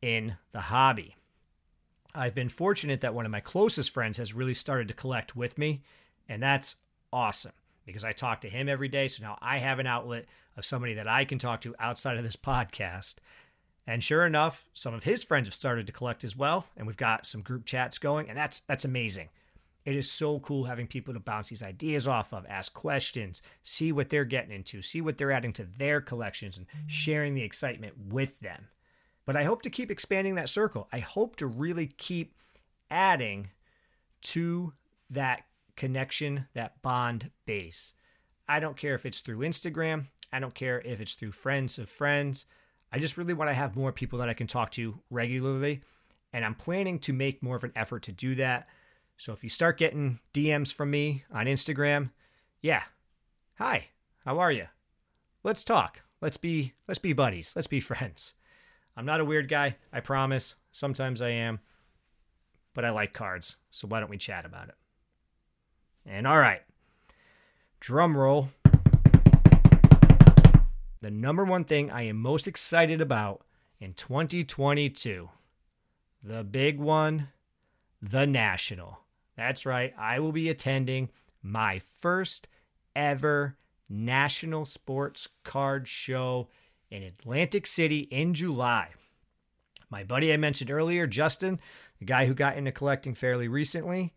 in 0.00 0.36
the 0.52 0.60
hobby. 0.60 1.16
I've 2.14 2.34
been 2.34 2.48
fortunate 2.48 3.00
that 3.00 3.14
one 3.14 3.26
of 3.26 3.32
my 3.32 3.40
closest 3.40 3.90
friends 3.90 4.18
has 4.18 4.32
really 4.32 4.54
started 4.54 4.86
to 4.88 4.94
collect 4.94 5.34
with 5.34 5.58
me, 5.58 5.82
and 6.28 6.40
that's 6.40 6.76
awesome 7.12 7.52
because 7.86 8.04
I 8.04 8.12
talk 8.12 8.40
to 8.42 8.48
him 8.48 8.68
every 8.68 8.88
day. 8.88 9.08
So 9.08 9.22
now 9.22 9.38
I 9.40 9.58
have 9.58 9.78
an 9.78 9.86
outlet 9.86 10.26
of 10.56 10.64
somebody 10.64 10.94
that 10.94 11.08
I 11.08 11.24
can 11.24 11.38
talk 11.38 11.60
to 11.62 11.74
outside 11.78 12.16
of 12.16 12.24
this 12.24 12.36
podcast. 12.36 13.16
And 13.86 14.02
sure 14.02 14.24
enough, 14.24 14.68
some 14.72 14.94
of 14.94 15.04
his 15.04 15.22
friends 15.22 15.46
have 15.46 15.54
started 15.54 15.86
to 15.86 15.92
collect 15.92 16.24
as 16.24 16.36
well, 16.36 16.66
and 16.76 16.86
we've 16.86 16.96
got 16.96 17.26
some 17.26 17.42
group 17.42 17.66
chats 17.66 17.98
going, 17.98 18.30
and 18.30 18.38
that's 18.38 18.60
that's 18.60 18.86
amazing. 18.86 19.28
It 19.84 19.94
is 19.94 20.10
so 20.10 20.38
cool 20.38 20.64
having 20.64 20.86
people 20.86 21.12
to 21.12 21.20
bounce 21.20 21.50
these 21.50 21.62
ideas 21.62 22.08
off 22.08 22.32
of, 22.32 22.46
ask 22.48 22.72
questions, 22.72 23.42
see 23.62 23.92
what 23.92 24.08
they're 24.08 24.24
getting 24.24 24.52
into, 24.52 24.80
see 24.80 25.02
what 25.02 25.18
they're 25.18 25.32
adding 25.32 25.52
to 25.54 25.64
their 25.64 26.00
collections, 26.00 26.56
and 26.56 26.66
mm-hmm. 26.66 26.88
sharing 26.88 27.34
the 27.34 27.42
excitement 27.42 27.92
with 28.08 28.40
them. 28.40 28.68
But 29.26 29.36
I 29.36 29.44
hope 29.44 29.60
to 29.62 29.70
keep 29.70 29.90
expanding 29.90 30.36
that 30.36 30.48
circle. 30.48 30.88
I 30.90 31.00
hope 31.00 31.36
to 31.36 31.46
really 31.46 31.86
keep 31.86 32.34
adding 32.90 33.50
to 34.22 34.72
that 35.10 35.44
connection, 35.76 36.46
that 36.54 36.80
bond 36.82 37.30
base. 37.46 37.94
I 38.48 38.60
don't 38.60 38.76
care 38.76 38.94
if 38.94 39.06
it's 39.06 39.20
through 39.20 39.38
Instagram, 39.38 40.06
I 40.32 40.40
don't 40.40 40.54
care 40.54 40.80
if 40.80 41.00
it's 41.00 41.14
through 41.14 41.32
friends 41.32 41.78
of 41.78 41.88
friends. 41.88 42.46
I 42.92 42.98
just 42.98 43.16
really 43.16 43.34
want 43.34 43.50
to 43.50 43.54
have 43.54 43.76
more 43.76 43.92
people 43.92 44.18
that 44.18 44.28
I 44.28 44.34
can 44.34 44.46
talk 44.46 44.70
to 44.72 44.98
regularly. 45.10 45.82
And 46.32 46.44
I'm 46.44 46.56
planning 46.56 46.98
to 47.00 47.12
make 47.12 47.42
more 47.42 47.56
of 47.56 47.64
an 47.64 47.72
effort 47.76 48.02
to 48.04 48.12
do 48.12 48.34
that. 48.36 48.68
So 49.16 49.32
if 49.32 49.44
you 49.44 49.50
start 49.50 49.78
getting 49.78 50.18
DMs 50.32 50.72
from 50.72 50.90
me 50.90 51.24
on 51.32 51.46
Instagram, 51.46 52.10
yeah. 52.62 52.82
Hi, 53.58 53.88
how 54.24 54.40
are 54.40 54.50
you? 54.50 54.66
Let's 55.44 55.62
talk. 55.62 56.02
Let's 56.20 56.36
be 56.36 56.72
let's 56.88 56.98
be 56.98 57.12
buddies. 57.12 57.54
Let's 57.54 57.68
be 57.68 57.80
friends. 57.80 58.34
I'm 58.96 59.06
not 59.06 59.20
a 59.20 59.24
weird 59.24 59.48
guy, 59.48 59.76
I 59.92 60.00
promise. 60.00 60.54
Sometimes 60.72 61.22
I 61.22 61.30
am. 61.30 61.60
But 62.74 62.84
I 62.84 62.90
like 62.90 63.12
cards. 63.12 63.56
So 63.70 63.86
why 63.86 64.00
don't 64.00 64.10
we 64.10 64.18
chat 64.18 64.44
about 64.44 64.68
it? 64.68 64.74
And 66.06 66.26
all 66.26 66.38
right, 66.38 66.62
drum 67.80 68.16
roll. 68.16 68.50
The 71.00 71.10
number 71.10 71.44
one 71.44 71.64
thing 71.64 71.90
I 71.90 72.02
am 72.02 72.16
most 72.16 72.46
excited 72.46 73.00
about 73.00 73.44
in 73.80 73.94
2022, 73.94 75.28
the 76.22 76.44
big 76.44 76.78
one, 76.78 77.28
the 78.00 78.26
National. 78.26 79.00
That's 79.36 79.66
right, 79.66 79.92
I 79.98 80.20
will 80.20 80.32
be 80.32 80.48
attending 80.48 81.10
my 81.42 81.80
first 81.98 82.48
ever 82.94 83.56
National 83.88 84.64
Sports 84.64 85.28
Card 85.42 85.86
Show 85.88 86.48
in 86.90 87.02
Atlantic 87.02 87.66
City 87.66 88.00
in 88.10 88.34
July. 88.34 88.88
My 89.90 90.04
buddy 90.04 90.32
I 90.32 90.36
mentioned 90.36 90.70
earlier, 90.70 91.06
Justin, 91.06 91.60
the 91.98 92.04
guy 92.04 92.26
who 92.26 92.34
got 92.34 92.56
into 92.56 92.72
collecting 92.72 93.14
fairly 93.14 93.48
recently, 93.48 94.14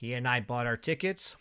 he 0.00 0.14
and 0.14 0.26
I 0.26 0.40
bought 0.40 0.66
our 0.66 0.78
tickets. 0.78 1.36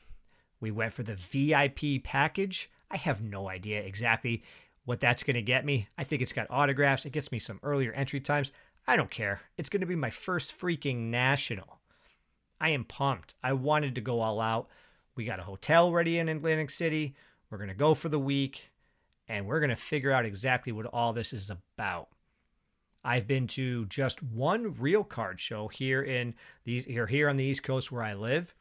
We 0.60 0.70
went 0.70 0.92
for 0.92 1.04
the 1.04 1.16
VIP 1.16 2.04
package. 2.04 2.70
I 2.92 2.98
have 2.98 3.22
no 3.22 3.48
idea 3.48 3.80
exactly 3.80 4.44
what 4.84 5.00
that's 5.00 5.24
going 5.24 5.36
to 5.36 5.42
get 5.42 5.64
me. 5.64 5.88
I 5.98 6.04
think 6.04 6.22
it's 6.22 6.34
got 6.34 6.52
autographs. 6.52 7.06
It 7.06 7.14
gets 7.14 7.32
me 7.32 7.40
some 7.40 7.62
earlier 7.64 7.94
entry 7.94 8.20
times. 8.20 8.52
I 8.86 8.98
don't 8.98 9.10
care. 9.10 9.40
It's 9.58 9.70
going 9.70 9.80
to 9.80 9.88
be 9.88 9.96
my 9.96 10.10
first 10.10 10.60
freaking 10.60 11.10
national. 11.10 11.80
I 12.60 12.72
am 12.72 12.84
pumped. 12.84 13.34
I 13.42 13.54
wanted 13.54 13.96
to 13.96 14.02
go 14.02 14.20
all 14.20 14.42
out. 14.42 14.68
We 15.16 15.24
got 15.24 15.40
a 15.40 15.44
hotel 15.44 15.94
ready 15.94 16.20
in 16.20 16.28
Atlantic 16.28 16.70
City. 16.70 17.16
We're 17.50 17.60
going 17.60 17.70
to 17.70 17.76
go 17.76 17.94
for 17.94 18.10
the 18.10 18.20
week 18.20 18.72
and 19.30 19.48
we're 19.48 19.62
going 19.62 19.70
to 19.70 19.78
figure 19.78 20.12
out 20.12 20.26
exactly 20.26 20.74
what 20.74 20.86
all 20.88 21.14
this 21.14 21.32
is 21.32 21.50
about. 21.50 22.10
I've 23.04 23.28
been 23.28 23.48
to 23.48 23.86
just 23.86 24.22
one 24.22 24.76
real 24.76 25.04
card 25.04 25.40
show 25.40 25.68
here 25.68 26.02
in 26.02 26.36
these 26.66 26.86
here 26.86 27.08
here 27.08 27.30
on 27.30 27.38
the 27.38 27.44
East 27.44 27.64
Coast 27.64 27.92
where 27.92 28.04
I 28.04 28.14
live. 28.14 28.54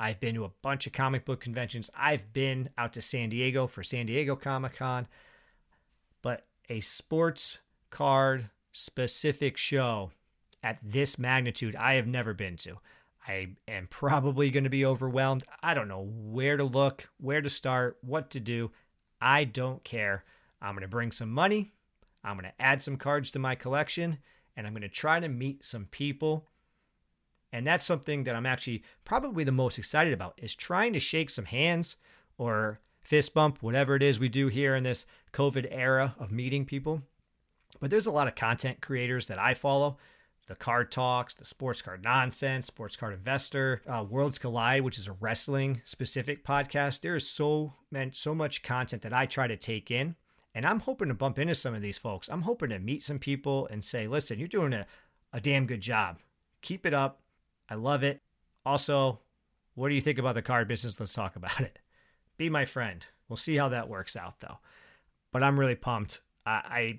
I've 0.00 0.20
been 0.20 0.34
to 0.34 0.44
a 0.44 0.52
bunch 0.62 0.86
of 0.86 0.92
comic 0.92 1.24
book 1.24 1.40
conventions. 1.40 1.90
I've 1.96 2.32
been 2.32 2.70
out 2.76 2.92
to 2.94 3.00
San 3.00 3.28
Diego 3.28 3.66
for 3.66 3.82
San 3.82 4.06
Diego 4.06 4.34
Comic 4.34 4.76
Con. 4.76 5.06
But 6.20 6.46
a 6.68 6.80
sports 6.80 7.60
card 7.90 8.50
specific 8.72 9.56
show 9.56 10.10
at 10.62 10.78
this 10.82 11.18
magnitude, 11.18 11.76
I 11.76 11.94
have 11.94 12.06
never 12.06 12.34
been 12.34 12.56
to. 12.58 12.78
I 13.26 13.50
am 13.68 13.86
probably 13.86 14.50
going 14.50 14.64
to 14.64 14.70
be 14.70 14.84
overwhelmed. 14.84 15.44
I 15.62 15.74
don't 15.74 15.88
know 15.88 16.08
where 16.10 16.56
to 16.56 16.64
look, 16.64 17.08
where 17.18 17.40
to 17.40 17.48
start, 17.48 17.98
what 18.02 18.30
to 18.30 18.40
do. 18.40 18.70
I 19.20 19.44
don't 19.44 19.82
care. 19.84 20.24
I'm 20.60 20.74
going 20.74 20.82
to 20.82 20.88
bring 20.88 21.12
some 21.12 21.30
money. 21.30 21.72
I'm 22.24 22.36
going 22.36 22.50
to 22.50 22.62
add 22.62 22.82
some 22.82 22.96
cards 22.96 23.30
to 23.32 23.38
my 23.38 23.54
collection 23.54 24.18
and 24.56 24.66
I'm 24.66 24.72
going 24.72 24.82
to 24.82 24.88
try 24.88 25.20
to 25.20 25.28
meet 25.28 25.64
some 25.64 25.86
people. 25.86 26.48
And 27.52 27.66
that's 27.66 27.84
something 27.84 28.24
that 28.24 28.34
I'm 28.34 28.46
actually 28.46 28.82
probably 29.04 29.44
the 29.44 29.52
most 29.52 29.78
excited 29.78 30.12
about 30.12 30.38
is 30.42 30.54
trying 30.54 30.92
to 30.94 31.00
shake 31.00 31.30
some 31.30 31.44
hands 31.44 31.96
or 32.38 32.80
fist 33.02 33.34
bump, 33.34 33.62
whatever 33.62 33.94
it 33.94 34.02
is 34.02 34.18
we 34.18 34.28
do 34.28 34.48
here 34.48 34.74
in 34.74 34.82
this 34.82 35.06
COVID 35.32 35.68
era 35.70 36.16
of 36.18 36.32
meeting 36.32 36.64
people. 36.64 37.02
But 37.80 37.90
there's 37.90 38.06
a 38.06 38.12
lot 38.12 38.28
of 38.28 38.34
content 38.34 38.80
creators 38.80 39.26
that 39.26 39.38
I 39.38 39.54
follow 39.54 39.98
the 40.46 40.54
Card 40.54 40.90
Talks, 40.92 41.34
the 41.34 41.44
Sports 41.44 41.80
Card 41.80 42.02
Nonsense, 42.02 42.66
Sports 42.66 42.96
Card 42.96 43.14
Investor, 43.14 43.80
uh, 43.86 44.04
Worlds 44.08 44.38
Collide, 44.38 44.82
which 44.82 44.98
is 44.98 45.08
a 45.08 45.12
wrestling 45.12 45.80
specific 45.84 46.44
podcast. 46.44 47.00
There 47.00 47.14
is 47.14 47.28
so 47.28 47.74
man, 47.90 48.12
so 48.12 48.34
much 48.34 48.62
content 48.62 49.02
that 49.02 49.14
I 49.14 49.26
try 49.26 49.46
to 49.46 49.56
take 49.56 49.90
in, 49.90 50.16
and 50.54 50.64
I'm 50.64 50.80
hoping 50.80 51.08
to 51.08 51.14
bump 51.14 51.38
into 51.38 51.54
some 51.54 51.74
of 51.74 51.82
these 51.82 51.98
folks. 51.98 52.28
I'm 52.28 52.42
hoping 52.42 52.70
to 52.70 52.78
meet 52.78 53.02
some 53.02 53.18
people 53.18 53.66
and 53.70 53.84
say, 53.84 54.06
"Listen, 54.06 54.38
you're 54.38 54.48
doing 54.48 54.72
a, 54.72 54.86
a 55.32 55.40
damn 55.40 55.66
good 55.66 55.80
job. 55.80 56.18
Keep 56.62 56.86
it 56.86 56.94
up. 56.94 57.20
I 57.68 57.74
love 57.74 58.02
it." 58.02 58.20
Also, 58.64 59.20
what 59.74 59.88
do 59.88 59.94
you 59.94 60.00
think 60.00 60.18
about 60.18 60.34
the 60.34 60.42
card 60.42 60.68
business? 60.68 60.98
Let's 60.98 61.12
talk 61.12 61.36
about 61.36 61.60
it. 61.60 61.78
Be 62.36 62.48
my 62.48 62.64
friend. 62.64 63.04
We'll 63.28 63.36
see 63.36 63.56
how 63.56 63.68
that 63.70 63.88
works 63.88 64.16
out, 64.16 64.40
though. 64.40 64.58
But 65.32 65.42
I'm 65.42 65.58
really 65.58 65.74
pumped. 65.74 66.20
I, 66.46 66.50
I 66.50 66.98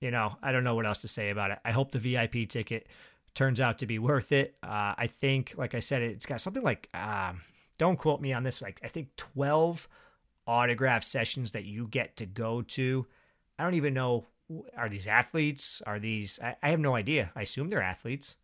you 0.00 0.10
know, 0.10 0.34
I 0.42 0.52
don't 0.52 0.64
know 0.64 0.74
what 0.74 0.86
else 0.86 1.00
to 1.02 1.08
say 1.08 1.30
about 1.30 1.50
it. 1.50 1.58
I 1.64 1.72
hope 1.72 1.90
the 1.90 1.98
VIP 1.98 2.48
ticket 2.48 2.86
turns 3.34 3.60
out 3.60 3.78
to 3.78 3.86
be 3.86 3.98
worth 3.98 4.32
it. 4.32 4.56
Uh, 4.62 4.94
I 4.96 5.06
think, 5.06 5.54
like 5.56 5.74
I 5.74 5.80
said, 5.80 6.02
it's 6.02 6.26
got 6.26 6.40
something 6.40 6.62
like, 6.62 6.88
um, 6.94 7.42
don't 7.78 7.98
quote 7.98 8.20
me 8.20 8.32
on 8.32 8.42
this, 8.42 8.60
like 8.60 8.80
I 8.82 8.88
think 8.88 9.14
12 9.16 9.88
autograph 10.46 11.04
sessions 11.04 11.52
that 11.52 11.64
you 11.64 11.88
get 11.88 12.16
to 12.16 12.26
go 12.26 12.62
to. 12.62 13.06
I 13.58 13.64
don't 13.64 13.74
even 13.74 13.94
know. 13.94 14.26
Are 14.76 14.88
these 14.88 15.06
athletes? 15.08 15.82
Are 15.86 15.98
these, 15.98 16.38
I, 16.42 16.56
I 16.62 16.68
have 16.70 16.80
no 16.80 16.94
idea. 16.94 17.32
I 17.34 17.42
assume 17.42 17.68
they're 17.68 17.82
athletes. 17.82 18.36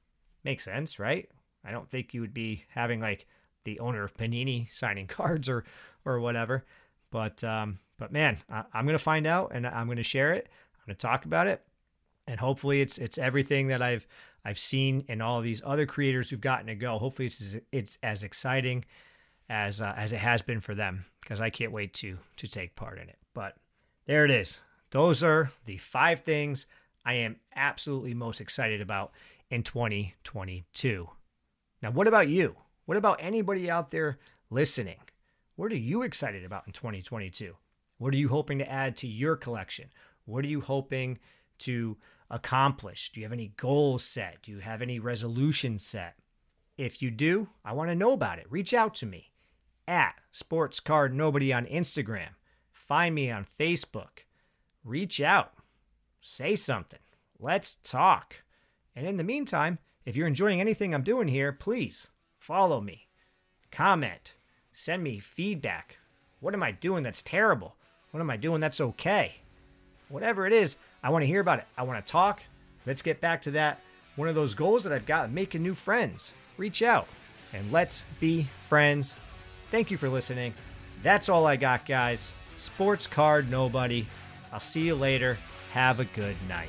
Makes 0.44 0.64
sense, 0.64 0.98
right? 0.98 1.28
I 1.64 1.70
don't 1.70 1.88
think 1.88 2.12
you 2.12 2.20
would 2.20 2.34
be 2.34 2.64
having 2.70 3.00
like 3.00 3.26
the 3.64 3.78
owner 3.78 4.02
of 4.02 4.14
Panini 4.14 4.66
signing 4.72 5.06
cards 5.06 5.48
or, 5.48 5.64
or 6.04 6.18
whatever. 6.20 6.64
But, 7.10 7.44
um, 7.44 7.78
but 7.98 8.10
man, 8.10 8.38
I, 8.50 8.64
I'm 8.72 8.84
going 8.84 8.98
to 8.98 9.04
find 9.04 9.26
out 9.26 9.52
and 9.54 9.66
I'm 9.66 9.94
to 9.94 10.02
share 10.02 10.32
it. 10.32 10.48
I'm 10.86 10.92
to 10.92 10.98
talk 10.98 11.24
about 11.24 11.46
it, 11.46 11.62
and 12.26 12.40
hopefully 12.40 12.80
it's 12.80 12.98
it's 12.98 13.18
everything 13.18 13.68
that 13.68 13.82
I've 13.82 14.06
I've 14.44 14.58
seen 14.58 15.04
in 15.08 15.20
all 15.20 15.40
these 15.40 15.62
other 15.64 15.86
creators 15.86 16.28
who've 16.28 16.40
gotten 16.40 16.66
to 16.66 16.74
go. 16.74 16.98
Hopefully 16.98 17.26
it's 17.26 17.56
it's 17.70 17.98
as 18.02 18.24
exciting 18.24 18.84
as 19.48 19.80
uh, 19.80 19.94
as 19.96 20.12
it 20.12 20.18
has 20.18 20.42
been 20.42 20.60
for 20.60 20.74
them 20.74 21.04
because 21.20 21.40
I 21.40 21.50
can't 21.50 21.72
wait 21.72 21.94
to 21.94 22.18
to 22.36 22.48
take 22.48 22.76
part 22.76 22.98
in 22.98 23.08
it. 23.08 23.18
But 23.34 23.56
there 24.06 24.24
it 24.24 24.30
is. 24.30 24.60
Those 24.90 25.22
are 25.22 25.50
the 25.64 25.78
five 25.78 26.20
things 26.20 26.66
I 27.04 27.14
am 27.14 27.36
absolutely 27.56 28.14
most 28.14 28.40
excited 28.40 28.80
about 28.80 29.12
in 29.50 29.62
2022. 29.62 31.08
Now, 31.82 31.90
what 31.90 32.08
about 32.08 32.28
you? 32.28 32.56
What 32.86 32.98
about 32.98 33.20
anybody 33.20 33.70
out 33.70 33.90
there 33.90 34.18
listening? 34.50 34.98
What 35.56 35.72
are 35.72 35.76
you 35.76 36.02
excited 36.02 36.44
about 36.44 36.66
in 36.66 36.72
2022? 36.72 37.54
What 37.98 38.14
are 38.14 38.18
you 38.18 38.28
hoping 38.28 38.58
to 38.58 38.70
add 38.70 38.96
to 38.98 39.06
your 39.06 39.36
collection? 39.36 39.88
What 40.24 40.44
are 40.44 40.48
you 40.48 40.60
hoping 40.60 41.18
to 41.60 41.96
accomplish? 42.30 43.12
Do 43.12 43.20
you 43.20 43.26
have 43.26 43.32
any 43.32 43.52
goals 43.56 44.04
set? 44.04 44.42
Do 44.42 44.52
you 44.52 44.58
have 44.58 44.82
any 44.82 44.98
resolutions 44.98 45.84
set? 45.84 46.16
If 46.76 47.02
you 47.02 47.10
do, 47.10 47.48
I 47.64 47.72
want 47.72 47.90
to 47.90 47.94
know 47.94 48.12
about 48.12 48.38
it. 48.38 48.46
Reach 48.50 48.74
out 48.74 48.94
to 48.96 49.06
me 49.06 49.31
at 49.86 50.14
Sports 50.30 50.80
Card 50.80 51.14
Nobody 51.14 51.52
on 51.52 51.66
Instagram. 51.66 52.30
Find 52.72 53.14
me 53.14 53.30
on 53.30 53.46
Facebook. 53.58 54.24
Reach 54.84 55.20
out. 55.20 55.52
Say 56.20 56.54
something. 56.54 57.00
Let's 57.38 57.76
talk. 57.82 58.36
And 58.94 59.06
in 59.06 59.16
the 59.16 59.24
meantime, 59.24 59.78
if 60.04 60.16
you're 60.16 60.26
enjoying 60.26 60.60
anything 60.60 60.94
I'm 60.94 61.02
doing 61.02 61.28
here, 61.28 61.52
please 61.52 62.08
follow 62.36 62.80
me, 62.80 63.08
comment, 63.70 64.34
send 64.72 65.02
me 65.02 65.18
feedback. 65.18 65.98
What 66.40 66.54
am 66.54 66.62
I 66.62 66.72
doing 66.72 67.02
that's 67.02 67.22
terrible? 67.22 67.76
What 68.10 68.20
am 68.20 68.30
I 68.30 68.36
doing 68.36 68.60
that's 68.60 68.80
okay? 68.80 69.42
whatever 70.12 70.46
it 70.46 70.52
is, 70.52 70.76
I 71.02 71.10
want 71.10 71.22
to 71.22 71.26
hear 71.26 71.40
about 71.40 71.58
it. 71.58 71.64
I 71.76 71.82
want 71.82 72.04
to 72.04 72.10
talk. 72.10 72.42
Let's 72.86 73.02
get 73.02 73.20
back 73.20 73.42
to 73.42 73.50
that. 73.52 73.80
One 74.16 74.28
of 74.28 74.34
those 74.34 74.54
goals 74.54 74.84
that 74.84 74.92
I've 74.92 75.06
got, 75.06 75.32
making 75.32 75.62
new 75.62 75.74
friends. 75.74 76.32
Reach 76.58 76.82
out 76.82 77.08
and 77.52 77.72
let's 77.72 78.04
be 78.20 78.46
friends. 78.68 79.14
Thank 79.72 79.90
you 79.90 79.96
for 79.96 80.10
listening. 80.10 80.52
That's 81.02 81.30
all 81.30 81.46
I 81.46 81.56
got, 81.56 81.86
guys. 81.86 82.34
Sports 82.58 83.06
card, 83.06 83.50
nobody. 83.50 84.06
I'll 84.52 84.60
see 84.60 84.82
you 84.82 84.94
later. 84.94 85.38
Have 85.72 85.98
a 85.98 86.04
good 86.04 86.36
night. 86.46 86.68